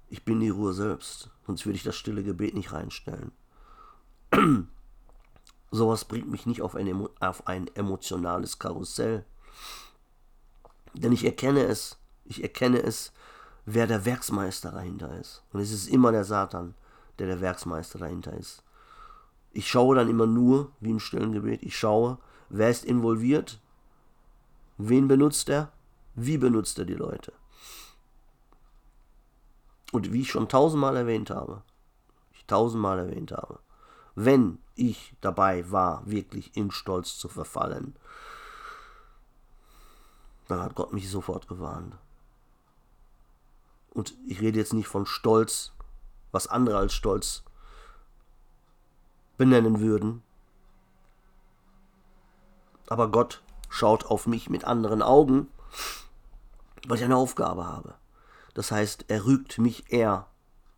Ich 0.09 0.25
bin 0.25 0.41
die 0.41 0.51
Ruhe 0.51 0.73
selbst, 0.73 1.31
sonst 1.47 1.65
würde 1.65 1.77
ich 1.77 1.85
das 1.85 1.97
stille 1.97 2.23
Gebet 2.23 2.55
nicht 2.55 2.73
reinstellen. 2.73 3.33
Sowas 5.71 6.05
bringt 6.05 6.31
mich 6.31 6.47
nicht 6.47 6.63
auf 6.63 6.75
ein, 6.75 7.09
auf 7.21 7.47
ein 7.47 7.69
emotionales 7.75 8.59
Karussell. 8.59 9.25
Denn 10.93 11.13
ich 11.13 11.25
erkenne 11.25 11.65
es, 11.65 11.99
ich 12.25 12.43
erkenne 12.43 12.83
es, 12.83 13.13
wer 13.65 13.87
der 13.87 14.05
Werksmeister 14.05 14.73
dahinter 14.73 15.19
ist. 15.19 15.43
Und 15.53 15.61
es 15.61 15.71
ist 15.71 15.89
immer 15.89 16.13
der 16.13 16.25
Satan, 16.25 16.75
der 17.19 17.27
der 17.27 17.41
Werksmeister 17.41 17.99
dahinter 17.99 18.33
ist. 18.35 18.64
Ich 19.55 19.71
schaue 19.71 19.95
dann 19.95 20.11
immer 20.11 20.27
nur, 20.27 20.73
wie 20.81 20.91
im 20.91 20.99
stillen 20.99 21.33
Gebet, 21.33 21.63
ich 21.63 21.79
schaue, 21.79 22.19
wer 22.49 22.71
ist 22.71 22.85
involviert, 22.85 23.61
wen 24.79 25.07
benutzt 25.07 25.49
er, 25.49 25.73
wie 26.17 26.39
benutzt 26.39 26.77
er 26.79 26.85
die 26.85 26.95
Leute. 26.95 27.33
Und 29.93 30.13
wie 30.13 30.23
ich 30.23 30.31
schon 30.31 30.49
tausendmal 30.49 30.97
erwähnt 30.97 31.31
habe, 31.31 31.63
ich 32.33 32.45
tausendmal 32.47 32.99
erwähnt 32.99 33.31
habe, 33.31 33.61
wenn 34.17 34.59
ich 34.75 35.15
dabei 35.21 35.71
war, 35.71 36.03
wirklich 36.05 36.57
in 36.57 36.73
Stolz 36.73 37.17
zu 37.17 37.29
verfallen, 37.29 37.95
dann 40.49 40.61
hat 40.61 40.75
Gott 40.75 40.93
mich 40.93 41.09
sofort 41.09 41.47
gewarnt. 41.47 41.97
Und 43.91 44.15
ich 44.27 44.41
rede 44.41 44.59
jetzt 44.59 44.73
nicht 44.73 44.89
von 44.89 45.07
Stolz, 45.07 45.73
was 46.33 46.49
andere 46.49 46.77
als 46.79 46.93
Stolz 46.93 47.45
benennen 49.37 49.81
würden. 49.81 50.23
Aber 52.89 53.11
Gott 53.11 53.43
schaut 53.69 54.07
auf 54.07 54.27
mich 54.27 54.51
mit 54.51 54.65
anderen 54.65 55.03
Augen, 55.03 55.49
weil 56.87 56.99
ich 56.99 57.05
eine 57.05 57.17
Aufgabe 57.17 57.67
habe. 57.67 57.95
Das 58.55 58.71
heißt, 58.71 59.07
er 59.09 59.27
rügt 59.27 59.59
mich 59.59 59.93
eher 59.93 60.27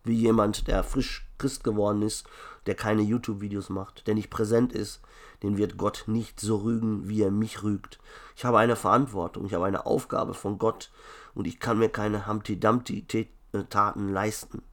wie 0.03 0.15
jemand, 0.15 0.67
der 0.67 0.83
frisch 0.83 1.27
Christ 1.37 1.63
geworden 1.63 2.01
ist, 2.01 2.25
der 2.65 2.75
keine 2.75 3.01
YouTube-Videos 3.01 3.69
macht, 3.69 4.07
der 4.07 4.15
nicht 4.15 4.29
präsent 4.29 4.73
ist. 4.73 5.01
Den 5.43 5.57
wird 5.57 5.77
Gott 5.77 6.05
nicht 6.07 6.39
so 6.39 6.57
rügen, 6.57 7.07
wie 7.07 7.21
er 7.21 7.29
mich 7.29 7.61
rügt. 7.61 7.99
Ich 8.35 8.45
habe 8.45 8.57
eine 8.57 8.75
Verantwortung, 8.75 9.45
ich 9.45 9.53
habe 9.53 9.65
eine 9.65 9.85
Aufgabe 9.85 10.33
von 10.33 10.57
Gott 10.57 10.91
und 11.35 11.45
ich 11.45 11.59
kann 11.59 11.77
mir 11.77 11.89
keine 11.89 12.25
Humpty-Dumpty-Taten 12.25 14.09
leisten. 14.09 14.63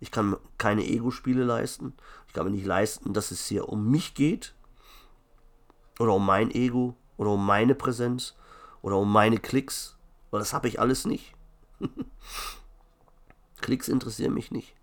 Ich 0.00 0.10
kann 0.10 0.36
keine 0.58 0.84
Ego-Spiele 0.86 1.44
leisten. 1.44 1.94
Ich 2.26 2.32
kann 2.32 2.46
mir 2.46 2.50
nicht 2.52 2.66
leisten, 2.66 3.12
dass 3.12 3.30
es 3.30 3.46
hier 3.46 3.68
um 3.68 3.90
mich 3.90 4.14
geht 4.14 4.54
oder 5.98 6.14
um 6.14 6.24
mein 6.24 6.50
Ego 6.50 6.96
oder 7.16 7.30
um 7.30 7.44
meine 7.44 7.74
Präsenz 7.74 8.34
oder 8.82 8.96
um 8.96 9.12
meine 9.12 9.38
Klicks 9.38 9.98
weil 10.30 10.40
das 10.40 10.52
habe 10.52 10.68
ich 10.68 10.80
alles 10.80 11.04
nicht. 11.04 11.34
Klicks 13.60 13.88
interessieren 13.88 14.34
mich 14.34 14.50
nicht. 14.50 14.74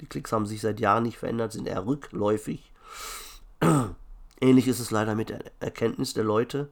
Die 0.00 0.06
Klicks 0.06 0.32
haben 0.32 0.46
sich 0.46 0.60
seit 0.60 0.80
Jahren 0.80 1.04
nicht 1.04 1.18
verändert, 1.18 1.52
sind 1.52 1.66
eher 1.66 1.86
rückläufig. 1.86 2.72
Ähnlich 4.40 4.68
ist 4.68 4.80
es 4.80 4.90
leider 4.90 5.14
mit 5.14 5.28
der 5.28 5.44
Erkenntnis 5.60 6.14
der 6.14 6.24
Leute. 6.24 6.70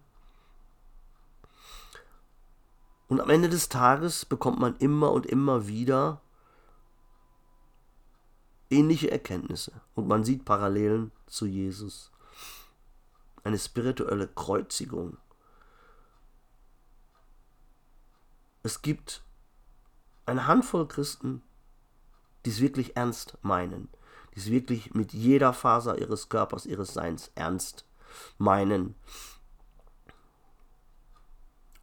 Und 3.09 3.21
am 3.21 3.31
Ende 3.31 3.49
des 3.49 3.69
Tages 3.69 4.25
bekommt 4.25 4.59
man 4.59 4.77
immer 4.77 5.13
und 5.13 5.27
immer 5.27 5.67
wieder 5.69 6.21
ähnliche 8.73 9.11
Erkenntnisse. 9.11 9.81
Und 9.95 10.09
man 10.09 10.25
sieht 10.25 10.45
Parallelen 10.45 11.13
zu 11.27 11.47
Jesus. 11.47 12.11
Eine 13.45 13.59
spirituelle 13.59 14.27
Kreuzigung. 14.27 15.19
Es 18.63 18.83
gibt 18.83 19.23
eine 20.27 20.47
Handvoll 20.47 20.89
Christen, 20.89 21.43
die 22.45 22.51
es 22.51 22.61
wirklich 22.61 22.97
ernst 22.97 23.37
meinen, 23.43 23.89
die 24.35 24.41
es 24.41 24.51
wirklich 24.51 24.95
mit 24.95 25.13
jeder 25.13 25.53
Faser 25.53 25.99
ihres 25.99 26.29
Körpers, 26.29 26.67
ihres 26.67 26.95
Seins 26.95 27.31
ernst 27.35 27.85
meinen. 28.39 28.95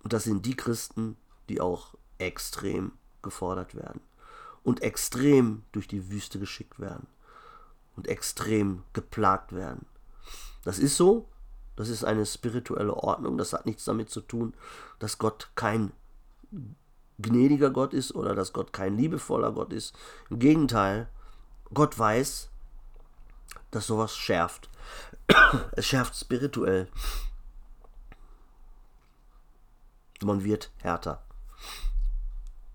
Und 0.04 0.13
das 0.13 0.23
sind 0.23 0.45
die 0.45 0.56
Christen, 0.56 1.17
die 1.49 1.60
auch 1.60 1.95
extrem 2.17 2.93
gefordert 3.21 3.75
werden 3.75 4.02
und 4.63 4.82
extrem 4.82 5.63
durch 5.72 5.88
die 5.88 6.12
Wüste 6.12 6.39
geschickt 6.39 6.80
werden 6.80 7.08
und 7.95 8.08
extrem 8.08 8.84
geplagt 8.93 9.54
werden. 9.54 9.86
Das 10.63 10.80
ist 10.80 10.98
so, 10.98 11.28
das 11.76 11.89
ist 11.89 12.04
eine 12.04 12.26
spirituelle 12.26 12.93
Ordnung, 12.93 13.38
das 13.38 13.54
hat 13.54 13.65
nichts 13.65 13.86
damit 13.86 14.10
zu 14.10 14.22
tun, 14.22 14.54
dass 15.00 15.17
Gott 15.17 15.52
kein 15.56 15.91
gnädiger 17.19 17.69
Gott 17.69 17.93
ist 17.93 18.15
oder 18.15 18.36
dass 18.36 18.54
Gott 18.54 18.74
kein 18.74 18.98
liebevoller 18.98 19.52
Gott 19.52 19.74
ist. 19.74 19.93
Im 20.30 20.39
Gegenteil, 20.39 21.10
Gott 21.74 21.98
weiß, 21.98 22.50
dass 23.72 23.88
sowas 23.88 24.15
schärft. 24.15 24.69
es 25.74 25.86
schärft 25.86 26.15
spirituell. 26.15 26.88
Man 30.22 30.43
wird 30.43 30.72
härter. 30.78 31.24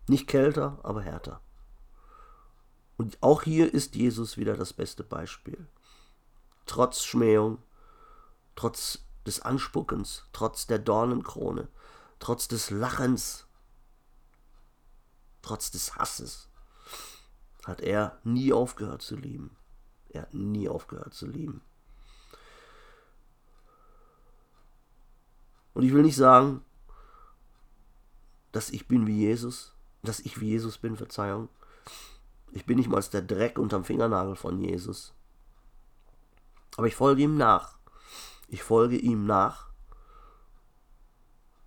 Nicht 0.08 0.28
kälter, 0.28 0.78
aber 0.82 1.02
härter. 1.02 1.40
Und 2.96 3.22
auch 3.22 3.42
hier 3.42 3.72
ist 3.72 3.96
Jesus 3.96 4.36
wieder 4.36 4.56
das 4.56 4.72
beste 4.72 5.02
Beispiel. 5.02 5.66
Trotz 6.66 7.04
Schmähung, 7.04 7.58
trotz 8.56 9.00
des 9.26 9.40
Anspuckens, 9.40 10.24
trotz 10.32 10.66
der 10.66 10.78
Dornenkrone, 10.78 11.68
trotz 12.20 12.48
des 12.48 12.70
Lachens, 12.70 13.46
trotz 15.42 15.70
des 15.70 15.96
Hasses, 15.96 16.48
hat 17.64 17.80
er 17.80 18.18
nie 18.24 18.52
aufgehört 18.52 19.02
zu 19.02 19.16
lieben. 19.16 19.56
Er 20.08 20.22
hat 20.22 20.34
nie 20.34 20.68
aufgehört 20.68 21.14
zu 21.14 21.26
lieben. 21.26 21.62
Und 25.72 25.82
ich 25.82 25.92
will 25.92 26.02
nicht 26.02 26.16
sagen, 26.16 26.64
dass 28.52 28.70
ich 28.70 28.86
bin 28.86 29.06
wie 29.08 29.18
Jesus, 29.18 29.74
dass 30.02 30.20
ich 30.20 30.40
wie 30.40 30.50
Jesus 30.50 30.78
bin, 30.78 30.96
Verzeihung. 30.96 31.48
Ich 32.54 32.66
bin 32.66 32.78
nicht 32.78 32.88
mal 32.88 33.02
der 33.02 33.22
Dreck 33.22 33.58
unterm 33.58 33.82
Fingernagel 33.82 34.36
von 34.36 34.60
Jesus. 34.60 35.12
Aber 36.76 36.86
ich 36.86 36.94
folge 36.94 37.22
ihm 37.22 37.36
nach. 37.36 37.78
Ich 38.46 38.62
folge 38.62 38.96
ihm 38.96 39.26
nach. 39.26 39.70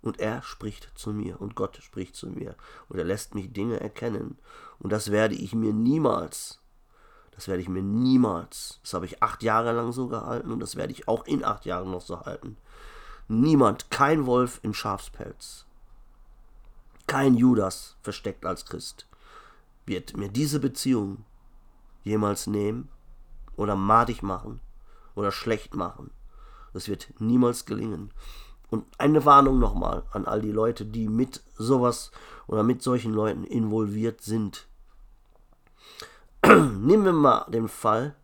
Und 0.00 0.18
er 0.18 0.42
spricht 0.42 0.92
zu 0.94 1.12
mir 1.12 1.42
und 1.42 1.54
Gott 1.54 1.76
spricht 1.82 2.16
zu 2.16 2.30
mir. 2.30 2.56
Und 2.88 2.98
er 2.98 3.04
lässt 3.04 3.34
mich 3.34 3.52
Dinge 3.52 3.78
erkennen. 3.78 4.38
Und 4.78 4.90
das 4.90 5.10
werde 5.10 5.34
ich 5.34 5.54
mir 5.54 5.74
niemals, 5.74 6.60
das 7.32 7.48
werde 7.48 7.60
ich 7.60 7.68
mir 7.68 7.82
niemals, 7.82 8.80
das 8.82 8.94
habe 8.94 9.04
ich 9.04 9.22
acht 9.22 9.42
Jahre 9.42 9.72
lang 9.72 9.92
so 9.92 10.08
gehalten 10.08 10.50
und 10.50 10.60
das 10.60 10.76
werde 10.76 10.92
ich 10.92 11.06
auch 11.06 11.26
in 11.26 11.44
acht 11.44 11.66
Jahren 11.66 11.90
noch 11.90 12.00
so 12.00 12.20
halten. 12.20 12.56
Niemand, 13.28 13.90
kein 13.90 14.24
Wolf 14.24 14.60
im 14.62 14.72
Schafspelz, 14.72 15.66
kein 17.06 17.34
Judas 17.34 17.96
versteckt 18.00 18.46
als 18.46 18.64
Christ, 18.64 19.07
wird 19.88 20.16
mir 20.16 20.28
diese 20.28 20.60
Beziehung 20.60 21.24
jemals 22.04 22.46
nehmen 22.46 22.88
oder 23.56 23.76
madig 23.76 24.22
machen 24.22 24.60
oder 25.14 25.32
schlecht 25.32 25.74
machen. 25.74 26.10
Das 26.72 26.88
wird 26.88 27.12
niemals 27.18 27.66
gelingen. 27.66 28.12
Und 28.70 28.84
eine 28.98 29.24
Warnung 29.24 29.58
nochmal 29.58 30.04
an 30.12 30.26
all 30.26 30.42
die 30.42 30.52
Leute, 30.52 30.84
die 30.84 31.08
mit 31.08 31.42
sowas 31.56 32.10
oder 32.46 32.62
mit 32.62 32.82
solchen 32.82 33.12
Leuten 33.12 33.44
involviert 33.44 34.20
sind. 34.20 34.68
Nehmen 36.46 37.04
wir 37.04 37.12
mal 37.12 37.46
den 37.50 37.68
Fall, 37.68 38.14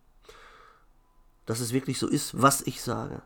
dass 1.47 1.61
es 1.61 1.73
wirklich 1.73 1.99
so 1.99 2.07
ist, 2.07 2.41
was 2.41 2.61
ich 2.63 2.83
sage. 2.83 3.23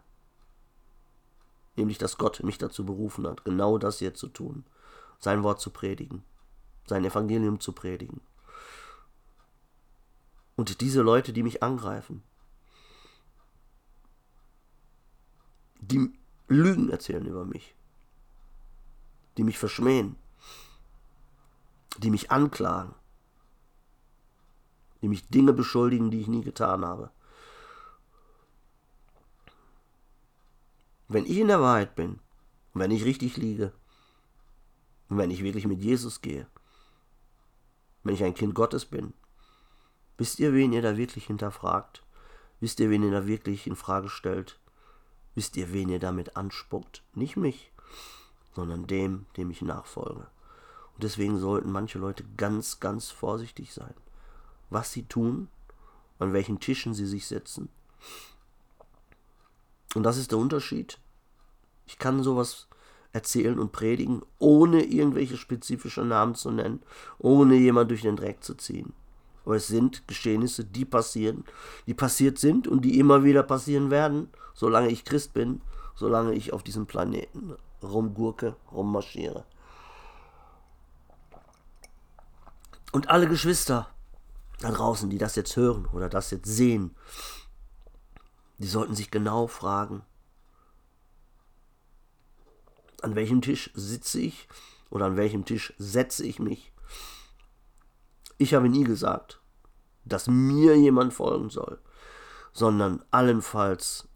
Nämlich, 1.77 1.99
dass 1.99 2.19
Gott 2.19 2.43
mich 2.43 2.59
dazu 2.59 2.87
berufen 2.87 3.27
hat, 3.27 3.45
genau 3.45 3.79
das 3.79 3.99
hier 3.99 4.15
zu 4.15 4.29
tun 4.29 4.65
sein 5.19 5.43
Wort 5.43 5.61
zu 5.61 5.71
predigen, 5.71 6.23
sein 6.87 7.05
Evangelium 7.05 7.61
zu 7.61 7.73
predigen. 7.73 8.21
Und 10.59 10.81
diese 10.81 11.03
Leute, 11.03 11.33
die 11.33 11.45
mich 11.45 11.63
angreifen, 11.63 12.25
die 15.81 16.13
Lügen 16.49 16.91
erzählen 16.91 17.25
über 17.25 17.45
mich, 17.45 17.77
die 19.37 19.45
mich 19.45 19.57
verschmähen, 19.57 20.17
die 21.99 22.11
mich 22.11 22.33
anklagen, 22.33 22.93
die 25.01 25.07
mich 25.07 25.29
Dinge 25.29 25.53
beschuldigen, 25.53 26.11
die 26.11 26.23
ich 26.23 26.27
nie 26.27 26.43
getan 26.43 26.85
habe. 26.85 27.13
Wenn 31.07 31.25
ich 31.25 31.39
in 31.39 31.47
der 31.47 31.61
Wahrheit 31.61 31.95
bin 31.95 32.19
wenn 32.75 32.91
ich 32.91 33.05
richtig 33.05 33.37
liege, 33.37 33.73
wenn 35.09 35.31
ich 35.31 35.43
wirklich 35.43 35.67
mit 35.67 35.81
Jesus 35.81 36.21
gehe, 36.21 36.47
wenn 38.05 38.15
ich 38.15 38.23
ein 38.23 38.35
Kind 38.35 38.55
Gottes 38.55 38.85
bin, 38.85 39.15
wisst 40.19 40.39
ihr, 40.41 40.53
wen 40.53 40.73
ihr 40.73 40.83
da 40.83 40.97
wirklich 40.97 41.27
hinterfragt? 41.27 42.03
Wisst 42.61 42.81
ihr, 42.81 42.91
wen 42.91 43.03
ihr 43.03 43.11
da 43.11 43.27
wirklich 43.27 43.67
in 43.67 43.77
Frage 43.77 44.09
stellt? 44.09 44.59
Wisst 45.35 45.57
ihr, 45.57 45.73
wen 45.73 45.89
ihr 45.89 46.01
damit 46.01 46.37
anspuckt? 46.37 47.03
Nicht 47.15 47.37
mich, 47.37 47.73
sondern 48.55 48.87
dem, 48.87 49.27
dem 49.37 49.51
ich 49.51 49.63
nachfolge. 49.63 50.27
Und 50.95 51.05
deswegen 51.05 51.39
sollten 51.39 51.71
manche 51.71 51.99
Leute 51.99 52.25
ganz, 52.37 52.81
ganz 52.81 53.11
vorsichtig 53.11 53.73
sein, 53.73 53.95
was 54.69 54.93
sie 54.93 55.05
tun, 55.05 55.49
an 56.19 56.33
welchen 56.33 56.59
Tischen 56.59 56.93
sie 56.93 57.07
sich 57.07 57.27
setzen. 57.27 57.69
Und 59.95 60.03
das 60.03 60.17
ist 60.17 60.33
der 60.33 60.39
Unterschied. 60.39 60.99
Ich 61.87 61.99
kann 61.99 62.23
sowas 62.23 62.67
erzählen 63.13 63.59
und 63.59 63.73
predigen, 63.73 64.23
ohne 64.39 64.83
irgendwelche 64.83 65.37
spezifische 65.37 66.05
Namen 66.05 66.35
zu 66.35 66.51
nennen, 66.51 66.83
ohne 67.19 67.55
jemand 67.55 67.91
durch 67.91 68.03
den 68.03 68.17
Dreck 68.17 68.43
zu 68.43 68.55
ziehen. 68.55 68.93
Aber 69.49 69.57
es 69.57 69.67
sind 69.67 70.07
Geschehnisse, 70.07 70.63
die 70.63 70.85
passieren, 70.85 71.43
die 71.87 71.95
passiert 71.95 72.39
sind 72.39 72.69
und 72.69 72.83
die 72.83 72.99
immer 72.99 73.25
wieder 73.25 73.43
passieren 73.43 73.91
werden, 73.91 74.29
solange 74.53 74.91
ich 74.91 75.07
Christ 75.07 75.33
bin, 75.33 75.63
solange 75.95 76.35
ich 76.35 76.53
auf 76.53 76.63
diesem 76.63 76.85
Planeten 76.85 77.57
rumgurke, 77.83 78.57
rummarschiere. 78.71 79.47
Und 82.93 83.09
alle 83.09 83.27
Geschwister 83.27 83.89
da 84.61 84.71
draußen, 84.71 85.09
die 85.09 85.17
das 85.17 85.35
jetzt 85.35 85.57
hören 85.57 85.87
oder 85.95 86.11
das 86.11 86.31
jetzt 86.31 86.55
sehen, 86.55 86.95
die 88.59 88.69
sollten 88.69 88.95
sich 88.95 89.11
genau 89.11 89.47
fragen, 89.47 90.03
an 93.01 93.15
welchem 93.15 93.41
Tisch 93.41 93.71
sitze 93.73 94.21
ich 94.21 94.47
oder 94.91 95.07
an 95.07 95.17
welchem 95.17 95.47
Tisch 95.47 95.73
setze 95.79 96.27
ich 96.27 96.39
mich. 96.39 96.71
Ich 98.39 98.55
habe 98.55 98.69
nie 98.69 98.85
gesagt, 98.85 99.41
dass 100.05 100.29
mir 100.29 100.77
jemand 100.77 101.13
folgen 101.13 101.51
soll, 101.51 101.81
sondern 102.53 103.05
allenfalls 103.11 104.09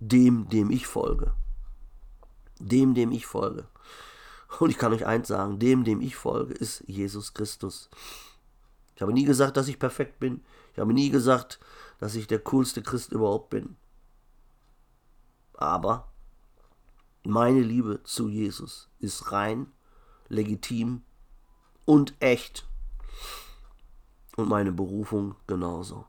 dem, 0.00 0.48
dem 0.48 0.70
ich 0.70 0.86
folge. 0.86 1.34
Dem, 2.58 2.94
dem 2.94 3.12
ich 3.12 3.26
folge. 3.26 3.68
Und 4.58 4.70
ich 4.70 4.78
kann 4.78 4.92
euch 4.92 5.06
eins 5.06 5.28
sagen, 5.28 5.58
dem, 5.58 5.84
dem 5.84 6.00
ich 6.00 6.16
folge, 6.16 6.54
ist 6.54 6.84
Jesus 6.86 7.34
Christus. 7.34 7.90
Ich 8.94 9.02
habe 9.02 9.12
nie 9.12 9.24
gesagt, 9.24 9.56
dass 9.56 9.68
ich 9.68 9.78
perfekt 9.78 10.20
bin. 10.20 10.42
Ich 10.72 10.78
habe 10.78 10.92
nie 10.92 11.10
gesagt, 11.10 11.58
dass 11.98 12.14
ich 12.14 12.26
der 12.26 12.38
coolste 12.38 12.82
Christ 12.82 13.12
überhaupt 13.12 13.50
bin. 13.50 13.76
Aber 15.54 16.12
meine 17.24 17.60
Liebe 17.60 18.02
zu 18.04 18.28
Jesus 18.28 18.88
ist 18.98 19.32
rein, 19.32 19.72
legitim 20.28 21.02
und 21.84 22.14
echt. 22.20 22.66
Und 24.36 24.48
meine 24.48 24.72
Berufung 24.72 25.36
genauso. 25.46 26.06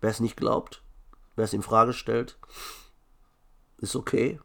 Wer 0.00 0.10
es 0.10 0.20
nicht 0.20 0.36
glaubt, 0.36 0.82
wer 1.34 1.44
es 1.44 1.52
in 1.52 1.62
Frage 1.62 1.92
stellt, 1.92 2.38
ist 3.78 3.96
okay. 3.96 4.40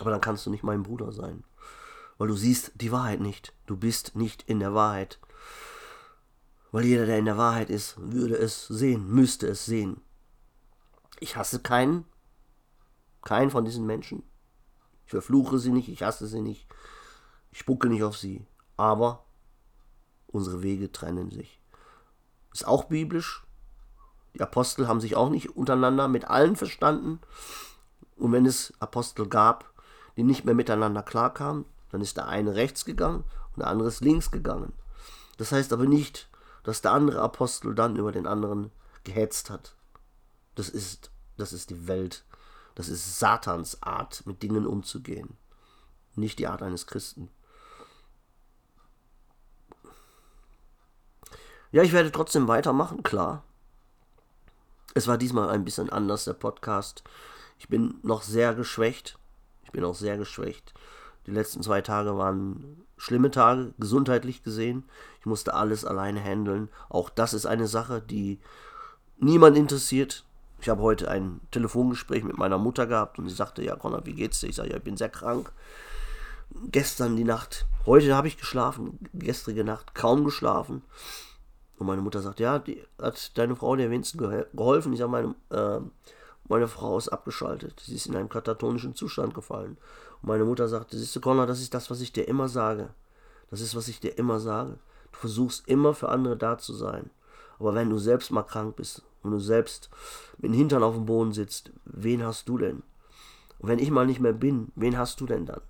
Aber 0.00 0.10
dann 0.10 0.20
kannst 0.20 0.46
du 0.46 0.50
nicht 0.50 0.62
mein 0.62 0.82
Bruder 0.82 1.12
sein. 1.12 1.44
weil 2.18 2.28
du 2.28 2.36
siehst 2.36 2.72
die 2.74 2.92
Wahrheit 2.92 3.20
nicht. 3.20 3.54
Du 3.64 3.78
bist 3.78 4.14
nicht 4.14 4.42
in 4.42 4.60
der 4.60 4.74
Wahrheit. 4.74 5.18
Weil 6.70 6.84
jeder, 6.84 7.06
der 7.06 7.18
in 7.18 7.24
der 7.24 7.38
Wahrheit 7.38 7.70
ist, 7.70 7.96
würde 7.98 8.36
es 8.36 8.68
sehen, 8.68 9.08
müsste 9.08 9.46
es 9.48 9.64
sehen. 9.64 10.02
Ich 11.18 11.36
hasse 11.36 11.60
keinen, 11.60 12.04
keinen 13.22 13.50
von 13.50 13.64
diesen 13.64 13.86
Menschen. 13.86 14.22
Ich 15.10 15.12
verfluche 15.12 15.58
sie 15.58 15.72
nicht, 15.72 15.88
ich 15.88 16.04
hasse 16.04 16.28
sie 16.28 16.40
nicht, 16.40 16.68
ich 17.50 17.58
spucke 17.58 17.88
nicht 17.88 18.04
auf 18.04 18.16
sie. 18.16 18.46
Aber 18.76 19.24
unsere 20.28 20.62
Wege 20.62 20.92
trennen 20.92 21.32
sich. 21.32 21.60
Ist 22.52 22.64
auch 22.64 22.84
biblisch. 22.84 23.44
Die 24.34 24.40
Apostel 24.40 24.86
haben 24.86 25.00
sich 25.00 25.16
auch 25.16 25.28
nicht 25.28 25.56
untereinander 25.56 26.06
mit 26.06 26.26
allen 26.26 26.54
verstanden. 26.54 27.18
Und 28.18 28.30
wenn 28.30 28.46
es 28.46 28.72
Apostel 28.78 29.26
gab, 29.26 29.74
die 30.16 30.22
nicht 30.22 30.44
mehr 30.44 30.54
miteinander 30.54 31.02
klarkamen, 31.02 31.64
dann 31.90 32.02
ist 32.02 32.16
der 32.16 32.28
eine 32.28 32.54
rechts 32.54 32.84
gegangen 32.84 33.24
und 33.56 33.58
der 33.58 33.66
andere 33.66 33.88
ist 33.88 34.02
links 34.02 34.30
gegangen. 34.30 34.72
Das 35.38 35.50
heißt 35.50 35.72
aber 35.72 35.86
nicht, 35.86 36.30
dass 36.62 36.82
der 36.82 36.92
andere 36.92 37.20
Apostel 37.20 37.74
dann 37.74 37.96
über 37.96 38.12
den 38.12 38.28
anderen 38.28 38.70
gehetzt 39.02 39.50
hat. 39.50 39.74
Das 40.54 40.68
ist, 40.68 41.10
das 41.36 41.52
ist 41.52 41.70
die 41.70 41.88
Welt. 41.88 42.22
Das 42.74 42.88
ist 42.88 43.18
Satans 43.18 43.82
Art, 43.82 44.26
mit 44.26 44.42
Dingen 44.42 44.66
umzugehen. 44.66 45.36
Nicht 46.14 46.38
die 46.38 46.46
Art 46.46 46.62
eines 46.62 46.86
Christen. 46.86 47.30
Ja, 51.72 51.82
ich 51.82 51.92
werde 51.92 52.10
trotzdem 52.10 52.48
weitermachen, 52.48 53.02
klar. 53.02 53.44
Es 54.94 55.06
war 55.06 55.18
diesmal 55.18 55.50
ein 55.50 55.64
bisschen 55.64 55.90
anders, 55.90 56.24
der 56.24 56.32
Podcast. 56.32 57.04
Ich 57.58 57.68
bin 57.68 57.98
noch 58.02 58.22
sehr 58.22 58.54
geschwächt. 58.54 59.18
Ich 59.62 59.70
bin 59.70 59.84
auch 59.84 59.94
sehr 59.94 60.18
geschwächt. 60.18 60.74
Die 61.26 61.30
letzten 61.30 61.62
zwei 61.62 61.80
Tage 61.80 62.16
waren 62.16 62.84
schlimme 62.96 63.30
Tage, 63.30 63.72
gesundheitlich 63.78 64.42
gesehen. 64.42 64.84
Ich 65.20 65.26
musste 65.26 65.54
alles 65.54 65.84
alleine 65.84 66.20
handeln. 66.20 66.70
Auch 66.88 67.08
das 67.08 67.34
ist 67.34 67.46
eine 67.46 67.68
Sache, 67.68 68.02
die 68.02 68.40
niemand 69.18 69.56
interessiert. 69.56 70.24
Ich 70.60 70.68
habe 70.68 70.82
heute 70.82 71.10
ein 71.10 71.40
Telefongespräch 71.50 72.22
mit 72.22 72.36
meiner 72.36 72.58
Mutter 72.58 72.86
gehabt 72.86 73.18
und 73.18 73.28
sie 73.28 73.34
sagte, 73.34 73.64
ja 73.64 73.76
Conrad, 73.76 74.04
wie 74.04 74.12
geht's 74.12 74.40
dir? 74.40 74.48
Ich 74.48 74.56
sage, 74.56 74.70
ja, 74.70 74.76
ich 74.76 74.82
bin 74.82 74.96
sehr 74.96 75.08
krank. 75.08 75.52
Gestern 76.70 77.16
die 77.16 77.24
Nacht, 77.24 77.66
heute 77.86 78.14
habe 78.14 78.28
ich 78.28 78.36
geschlafen, 78.36 78.98
gestrige 79.14 79.64
Nacht 79.64 79.94
kaum 79.94 80.24
geschlafen. 80.24 80.82
Und 81.78 81.86
meine 81.86 82.02
Mutter 82.02 82.20
sagt, 82.20 82.40
ja, 82.40 82.58
die, 82.58 82.84
hat 83.00 83.38
deine 83.38 83.56
Frau 83.56 83.74
der 83.74 83.90
Vincent 83.90 84.22
geholfen? 84.52 84.92
Ich 84.92 84.98
sage, 84.98 85.10
meine, 85.10 85.34
äh, 85.50 85.80
meine 86.46 86.68
Frau 86.68 86.98
ist 86.98 87.08
abgeschaltet. 87.08 87.80
Sie 87.80 87.94
ist 87.94 88.06
in 88.06 88.16
einen 88.16 88.28
katatonischen 88.28 88.94
Zustand 88.94 89.32
gefallen. 89.32 89.78
Und 90.20 90.28
meine 90.28 90.44
Mutter 90.44 90.68
sagte, 90.68 90.98
siehst 90.98 91.16
du, 91.16 91.20
Conrad, 91.20 91.48
das 91.48 91.60
ist 91.60 91.72
das, 91.72 91.90
was 91.90 92.02
ich 92.02 92.12
dir 92.12 92.28
immer 92.28 92.48
sage. 92.48 92.90
Das 93.50 93.62
ist, 93.62 93.74
was 93.74 93.88
ich 93.88 94.00
dir 94.00 94.18
immer 94.18 94.40
sage. 94.40 94.78
Du 95.12 95.18
versuchst 95.20 95.66
immer 95.68 95.94
für 95.94 96.10
andere 96.10 96.36
da 96.36 96.58
zu 96.58 96.74
sein. 96.74 97.08
Aber 97.58 97.74
wenn 97.74 97.88
du 97.88 97.98
selbst 97.98 98.30
mal 98.30 98.42
krank 98.42 98.76
bist 98.76 99.02
und 99.22 99.30
du 99.30 99.38
selbst 99.38 99.90
mit 100.38 100.52
dem 100.52 100.54
Hintern 100.54 100.82
auf 100.82 100.94
dem 100.94 101.06
Boden 101.06 101.32
sitzt, 101.32 101.72
wen 101.84 102.24
hast 102.24 102.48
du 102.48 102.58
denn? 102.58 102.82
Und 103.58 103.68
wenn 103.68 103.78
ich 103.78 103.90
mal 103.90 104.06
nicht 104.06 104.20
mehr 104.20 104.32
bin, 104.32 104.72
wen 104.74 104.96
hast 104.96 105.20
du 105.20 105.26
denn 105.26 105.46
dann? 105.46 105.60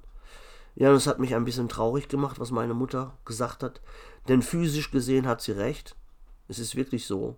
Ja, 0.77 0.93
es 0.93 1.07
hat 1.07 1.19
mich 1.19 1.35
ein 1.35 1.45
bisschen 1.45 1.69
traurig 1.69 2.09
gemacht, 2.09 2.39
was 2.39 2.53
meine 2.53 2.75
Mutter 2.75 3.19
gesagt 3.25 3.63
hat. 3.63 3.81
Denn 4.29 4.43
physisch 4.43 4.91
gesehen 4.91 5.27
hat 5.27 5.41
sie 5.41 5.53
recht. 5.53 5.97
Es 6.49 6.59
ist 6.59 6.77
wirklich 6.77 7.07
so. 7.07 7.37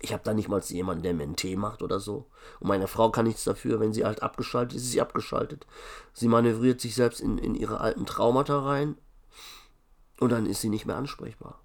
Ich 0.00 0.12
habe 0.12 0.22
da 0.22 0.32
nicht 0.32 0.48
mal 0.48 0.60
jemanden, 0.60 1.02
der 1.02 1.12
mir 1.12 1.24
einen 1.24 1.34
Tee 1.34 1.56
macht 1.56 1.82
oder 1.82 1.98
so. 1.98 2.26
Und 2.60 2.68
meine 2.68 2.86
Frau 2.86 3.10
kann 3.10 3.26
nichts 3.26 3.42
dafür, 3.42 3.80
wenn 3.80 3.92
sie 3.92 4.04
halt 4.04 4.22
abgeschaltet 4.22 4.76
ist, 4.76 4.84
ist 4.84 4.92
sie 4.92 5.00
abgeschaltet. 5.00 5.66
Sie 6.12 6.28
manövriert 6.28 6.80
sich 6.80 6.94
selbst 6.94 7.20
in, 7.20 7.38
in 7.38 7.56
ihre 7.56 7.80
alten 7.80 8.06
Traumata 8.06 8.60
rein 8.60 8.96
und 10.20 10.30
dann 10.30 10.46
ist 10.46 10.60
sie 10.60 10.68
nicht 10.68 10.86
mehr 10.86 10.96
ansprechbar. 10.96 11.60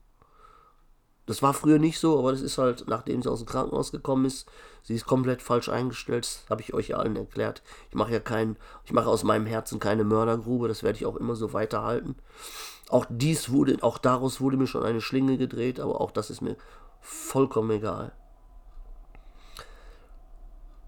Das 1.26 1.42
war 1.42 1.54
früher 1.54 1.80
nicht 1.80 2.00
so, 2.00 2.20
aber 2.20 2.32
das 2.32 2.42
ist 2.42 2.58
halt, 2.58 2.86
nachdem 2.88 3.22
sie 3.22 3.32
aus 3.32 3.40
dem 3.40 3.48
Krankenhaus 3.48 3.92
gekommen 3.92 4.26
ist, 4.26 4.50
sie 4.82 4.96
ist 4.96 5.06
komplett 5.06 5.42
falsch 5.42 5.70
eingestellt, 5.70 6.26
das 6.26 6.44
habe 6.50 6.62
ich 6.62 6.74
euch 6.74 6.96
allen 6.96 7.16
erklärt. 7.16 7.64
Ich 7.90 7.96
mache 7.96 8.12
ja 8.12 8.20
keinen, 8.20 8.58
ich 8.84 8.92
mache 8.92 9.08
aus 9.08 9.24
meinem 9.24 9.46
Herzen 9.46 9.80
keine 9.80 10.04
Mördergrube, 10.04 10.68
das 10.68 10.84
werde 10.84 10.98
ich 10.98 11.06
auch 11.06 11.16
immer 11.16 11.36
so 11.36 11.54
weiterhalten. 11.54 12.16
Auch 12.90 13.06
dies 13.10 13.52
wurde, 13.52 13.78
auch 13.82 13.98
daraus 13.98 14.42
wurde 14.42 14.58
mir 14.58 14.68
schon 14.68 14.84
eine 14.84 15.00
Schlinge 15.00 15.38
gedreht, 15.38 15.80
aber 15.80 16.02
auch 16.02 16.12
das 16.12 16.30
ist 16.30 16.42
mir 16.42 16.58
vollkommen 17.00 17.72
egal. 17.72 18.12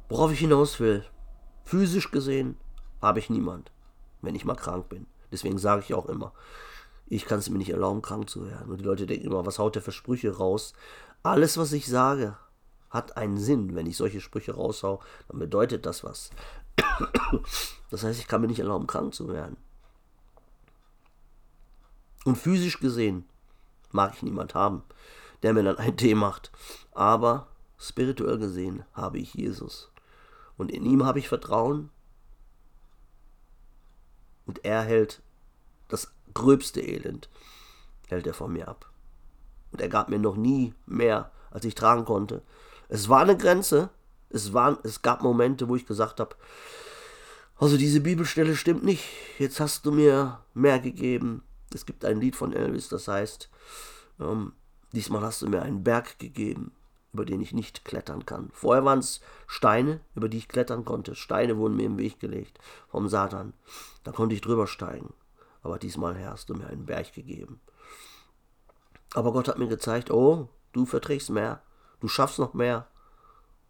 Worauf 0.10 0.32
ich 0.32 0.40
hinaus 0.40 0.80
will, 0.82 1.06
physisch 1.64 2.12
gesehen 2.12 2.58
habe 3.02 3.20
ich 3.20 3.30
niemand, 3.30 3.72
wenn 4.22 4.36
ich 4.36 4.46
mal 4.46 4.56
krank 4.56 4.90
bin. 4.90 5.08
Deswegen 5.32 5.58
sage 5.58 5.82
ich 5.82 5.94
auch 5.94 6.06
immer, 6.06 6.34
ich 7.08 7.26
kann 7.26 7.40
es 7.40 7.50
mir 7.50 7.58
nicht 7.58 7.70
erlauben, 7.70 8.02
krank 8.02 8.30
zu 8.30 8.48
werden. 8.48 8.72
Und 8.72 8.80
die 8.80 8.86
Leute 8.86 9.06
denken 9.06 9.28
immer, 9.28 9.46
was 9.46 9.60
haut 9.60 9.76
der 9.76 9.82
für 9.82 9.92
Sprüche 9.92 10.36
raus? 10.36 10.74
Alles, 11.24 11.58
was 11.58 11.72
ich 11.72 11.88
sage, 11.88 12.38
hat 12.90 13.18
einen 13.18 13.38
Sinn. 13.38 13.76
Wenn 13.76 13.86
ich 13.86 13.98
solche 13.98 14.22
Sprüche 14.22 14.56
raushau, 14.56 15.02
dann 15.28 15.40
bedeutet 15.40 15.86
das 15.86 16.04
was. 16.04 16.32
Das 17.92 18.04
heißt, 18.04 18.20
ich 18.20 18.28
kann 18.28 18.42
mir 18.42 18.48
nicht 18.48 18.60
erlauben, 18.60 18.88
krank 18.88 19.14
zu 19.14 19.30
werden. 19.30 19.58
Und 22.26 22.36
physisch 22.36 22.80
gesehen 22.80 23.26
mag 23.92 24.14
ich 24.16 24.24
niemand 24.24 24.56
haben, 24.56 24.84
der 25.44 25.54
mir 25.54 25.64
dann 25.64 25.78
ein 25.78 25.96
Tee 25.96 26.16
macht. 26.16 26.52
Aber 26.92 27.48
spirituell 27.78 28.40
gesehen 28.40 28.84
habe 28.94 29.20
ich 29.20 29.36
Jesus. 29.36 29.92
Und 30.58 30.72
in 30.72 30.84
ihm 30.84 31.06
habe 31.06 31.20
ich 31.20 31.30
Vertrauen. 31.30 31.92
Und 34.48 34.66
er 34.66 34.82
hält 34.82 35.22
gröbste 36.36 36.82
Elend, 36.82 37.30
hält 38.08 38.28
er 38.28 38.36
von 38.36 38.54
mir 38.54 38.68
ab. 38.68 38.92
Und 39.72 39.82
er 39.82 39.90
gab 39.90 40.10
mir 40.10 40.20
noch 40.20 40.36
nie 40.36 40.76
mehr, 40.86 41.32
als 41.50 41.66
ich 41.66 41.74
tragen 41.74 42.06
konnte. 42.06 42.44
Es 42.88 43.10
war 43.10 43.22
eine 43.22 43.36
Grenze. 43.36 43.90
Es, 44.30 44.54
war, 44.54 44.78
es 44.84 45.02
gab 45.02 45.24
Momente, 45.24 45.68
wo 45.68 45.76
ich 45.76 45.86
gesagt 45.86 46.20
habe, 46.20 46.36
also 47.58 47.78
diese 47.78 48.02
Bibelstelle 48.02 48.56
stimmt 48.56 48.84
nicht. 48.84 49.04
Jetzt 49.40 49.60
hast 49.60 49.86
du 49.86 49.92
mir 49.92 50.40
mehr 50.54 50.80
gegeben, 50.80 51.44
es 51.74 51.86
gibt 51.86 52.04
ein 52.04 52.20
Lied 52.20 52.36
von 52.36 52.52
Elvis, 52.54 52.90
das 52.90 53.08
heißt, 53.08 53.50
ähm, 54.20 54.54
diesmal 54.92 55.22
hast 55.22 55.42
du 55.42 55.48
mir 55.48 55.62
einen 55.62 55.84
Berg 55.84 56.20
gegeben, 56.20 56.72
über 57.14 57.26
den 57.26 57.40
ich 57.40 57.54
nicht 57.54 57.86
klettern 57.86 58.26
kann. 58.26 58.50
Vorher 58.52 58.84
waren 58.84 59.00
es 59.00 59.22
Steine, 59.48 60.02
über 60.16 60.28
die 60.28 60.38
ich 60.38 60.50
klettern 60.50 60.84
konnte. 60.84 61.16
Steine 61.16 61.58
wurden 61.58 61.78
mir 61.78 61.86
im 61.86 61.98
Weg 61.98 62.20
gelegt 62.20 62.60
vom 62.90 63.08
Satan. 63.08 63.54
Da 64.04 64.12
konnte 64.12 64.36
ich 64.36 64.42
drüber 64.42 64.68
steigen. 64.68 65.14
Aber 65.66 65.80
diesmal, 65.80 66.24
hast 66.24 66.52
du 66.52 66.54
mir 66.54 66.68
einen 66.68 66.86
Berg 66.86 67.12
gegeben. 67.12 67.60
Aber 69.16 69.34
Gott 69.34 69.48
hat 69.48 69.58
mir 69.58 69.68
gezeigt, 69.68 70.12
oh, 70.12 70.48
du 70.74 70.86
verträgst 70.86 71.32
mehr. 71.32 71.64
Du 72.00 72.08
schaffst 72.08 72.38
noch 72.38 72.54
mehr. 72.54 72.88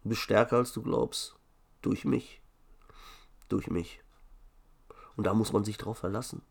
Du 0.03 0.09
bist 0.09 0.19
stärker, 0.19 0.57
als 0.57 0.73
du 0.73 0.81
glaubst. 0.81 1.37
Durch 1.81 2.03
mich. 2.03 2.41
Durch 3.47 3.69
mich. 3.69 4.03
Und 5.15 5.25
da 5.25 5.33
muss 5.33 5.53
man 5.53 5.63
sich 5.63 5.77
drauf 5.77 5.99
verlassen. 5.99 6.41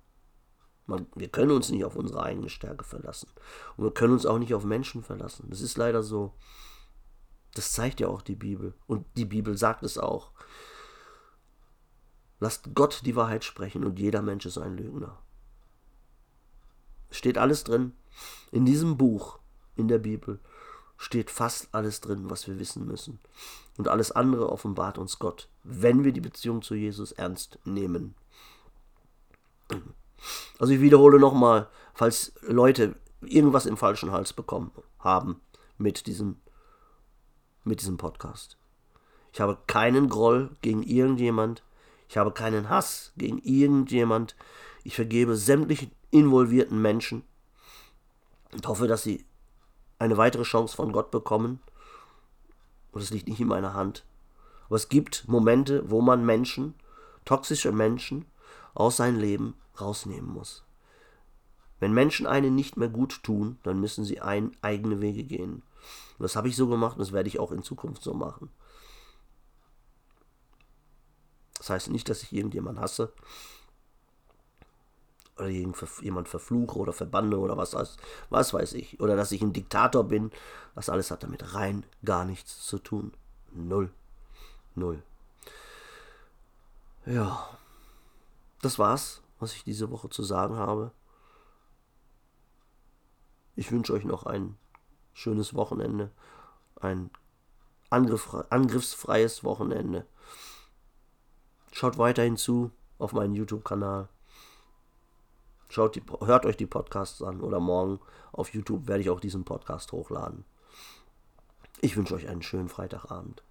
Man, 0.87 1.09
wir 1.15 1.29
können 1.29 1.51
uns 1.51 1.69
nicht 1.69 1.85
auf 1.85 1.97
unsere 1.97 2.23
eigene 2.23 2.49
Stärke 2.49 2.85
verlassen. 2.85 3.29
Und 3.77 3.85
wir 3.85 3.93
können 3.93 4.15
uns 4.15 4.25
auch 4.25 4.39
nicht 4.39 4.55
auf 4.55 4.65
Menschen 4.65 5.03
verlassen. 5.03 5.51
Das 5.51 5.61
ist 5.61 5.77
leider 5.77 6.03
so. 6.03 6.33
Das 7.53 7.75
zeigt 7.75 8.01
ja 8.01 8.09
auch 8.09 8.23
die 8.23 8.35
Bibel. 8.35 8.73
Und 8.87 9.05
die 9.19 9.27
Bibel 9.27 9.59
sagt 9.59 9.83
es 9.83 9.99
auch. 9.99 10.33
Lasst 12.41 12.75
Gott 12.75 13.03
die 13.05 13.15
Wahrheit 13.15 13.45
sprechen 13.45 13.85
und 13.85 13.99
jeder 13.99 14.23
Mensch 14.23 14.47
ist 14.47 14.57
ein 14.57 14.79
Lügner. 14.79 15.19
Steht 17.15 17.39
alles 17.39 17.63
drin. 17.63 17.93
In 18.51 18.67
diesem 18.67 18.97
Buch, 18.97 19.39
in 19.77 19.87
der 19.87 19.99
Bibel, 19.99 20.41
steht 20.97 21.31
fast 21.31 21.69
alles 21.73 22.01
drin, 22.01 22.29
was 22.29 22.49
wir 22.49 22.59
wissen 22.59 22.87
müssen. 22.87 23.21
Und 23.77 23.87
alles 23.87 24.11
andere 24.11 24.51
offenbart 24.51 24.99
uns 24.99 25.21
Gott, 25.21 25.49
wenn 25.63 26.03
wir 26.03 26.13
die 26.13 26.21
Beziehung 26.21 26.61
zu 26.63 26.75
Jesus 26.75 27.13
ernst 27.13 27.61
nehmen. 27.65 28.17
Also 30.59 30.73
ich 30.73 30.81
wiederhole 30.81 31.21
nochmal, 31.21 31.69
falls 31.95 32.33
Leute 32.43 32.97
irgendwas 33.21 33.67
im 33.67 33.77
falschen 33.77 34.11
Hals 34.11 34.33
bekommen 34.33 34.73
haben 34.99 35.41
mit 35.79 36.09
diesem, 36.09 36.37
mit 37.63 37.81
diesem 37.81 37.97
Podcast. 37.97 38.57
Ich 39.33 39.41
habe 39.41 39.57
keinen 39.69 40.09
Groll 40.09 40.51
gegen 40.63 40.83
irgendjemand. 40.83 41.63
Ich 42.09 42.17
habe 42.17 42.33
keinen 42.33 42.69
Hass 42.69 43.13
gegen 43.17 43.39
irgendjemand. 43.39 44.35
Ich 44.83 44.97
vergebe 44.97 45.37
sämtlichen 45.37 45.93
involvierten 46.15 46.81
Menschen 46.81 47.25
und 48.53 48.67
hoffe, 48.69 48.87
dass 48.87 49.03
sie 49.03 49.27
eine 49.99 50.17
weitere 50.17 50.45
Chance 50.45 50.77
von 50.77 50.93
Gott 50.93 51.11
bekommen. 51.11 51.61
Und 52.93 53.03
es 53.03 53.11
liegt 53.11 53.27
nicht 53.29 53.41
in 53.41 53.49
meiner 53.49 53.75
Hand. 53.75 54.05
Aber 54.67 54.77
es 54.77 54.89
gibt 54.89 55.27
Momente, 55.27 55.91
wo 55.91 56.01
man 56.01 56.25
Menschen, 56.25 56.75
toxische 57.25 57.73
Menschen, 57.73 58.27
aus 58.75 58.97
seinem 58.97 59.19
Leben 59.19 59.55
rausnehmen 59.81 60.31
muss. 60.33 60.65
Wenn 61.81 61.93
Menschen 61.93 62.27
einen 62.27 62.55
nicht 62.55 62.77
mehr 62.77 62.89
gut 62.89 63.23
tun, 63.25 63.59
dann 63.65 63.81
müssen 63.81 64.05
sie 64.05 64.21
ein, 64.21 64.57
eigene 64.63 65.01
Wege 65.01 65.25
gehen. 65.25 65.63
Und 66.19 66.23
das 66.23 66.37
habe 66.37 66.49
ich 66.49 66.55
so 66.55 66.69
gemacht 66.69 66.97
und 66.97 67.01
das 67.01 67.13
werde 67.13 67.29
ich 67.29 67.41
auch 67.41 67.51
in 67.51 67.65
Zukunft 67.65 68.03
so 68.03 68.15
machen. 68.15 68.51
Das 71.59 71.71
heißt 71.71 71.91
nicht, 71.91 72.09
dass 72.09 72.23
ich 72.23 72.33
irgendjemanden 72.33 72.83
hasse. 72.83 73.13
Oder 75.37 75.49
jemand 75.49 76.29
verfluche 76.29 76.79
oder 76.79 76.93
verbanne 76.93 77.39
oder 77.39 77.57
was, 77.57 77.75
was 78.31 78.55
weiß 78.55 78.75
ich. 78.75 79.01
Oder 79.01 79.17
dass 79.17 79.33
ich 79.33 79.43
ein 79.43 79.53
Diktator 79.53 80.05
bin. 80.05 80.31
Das 80.75 80.89
alles 80.89 81.11
hat 81.11 81.23
damit 81.23 81.55
rein 81.55 81.85
gar 82.05 82.25
nichts 82.25 82.65
zu 82.67 82.79
tun. 82.79 83.13
Null. 83.53 83.93
Null. 84.75 85.03
Ja. 87.07 87.59
Das 88.63 88.79
war's, 88.79 89.23
was 89.41 89.55
ich 89.55 89.65
diese 89.65 89.91
Woche 89.91 90.09
zu 90.09 90.23
sagen 90.23 90.57
habe. 90.57 90.93
Ich 93.57 93.71
wünsche 93.71 93.93
euch 93.93 94.05
noch 94.05 94.25
ein 94.27 94.57
schönes 95.13 95.55
Wochenende. 95.55 96.11
Ein 96.77 97.11
angriffsfreies 97.91 99.45
Wochenende. 99.45 100.07
Schaut 101.73 101.99
weiterhin 101.99 102.37
zu 102.37 102.71
auf 102.99 103.13
meinen 103.13 103.35
YouTube-Kanal. 103.35 104.09
Schaut 105.75 105.97
die, 105.97 106.03
hört 106.21 106.47
euch 106.47 106.57
die 106.57 106.67
Podcasts 106.67 107.21
an 107.21 107.41
oder 107.41 107.59
morgen 107.59 107.99
auf 108.31 108.55
YouTube 108.55 108.87
werde 108.87 109.03
ich 109.03 109.11
auch 109.11 109.19
diesen 109.19 109.45
Podcast 109.45 109.91
hochladen. 109.91 110.45
Ich 111.81 111.97
wünsche 111.97 112.15
euch 112.15 112.29
einen 112.29 112.43
schönen 112.43 112.69
Freitagabend. 112.69 113.43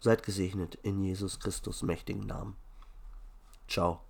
Seid 0.00 0.24
gesegnet 0.24 0.74
in 0.82 1.00
Jesus 1.00 1.38
Christus 1.38 1.84
mächtigen 1.84 2.26
Namen. 2.26 2.56
Ciao. 3.68 4.00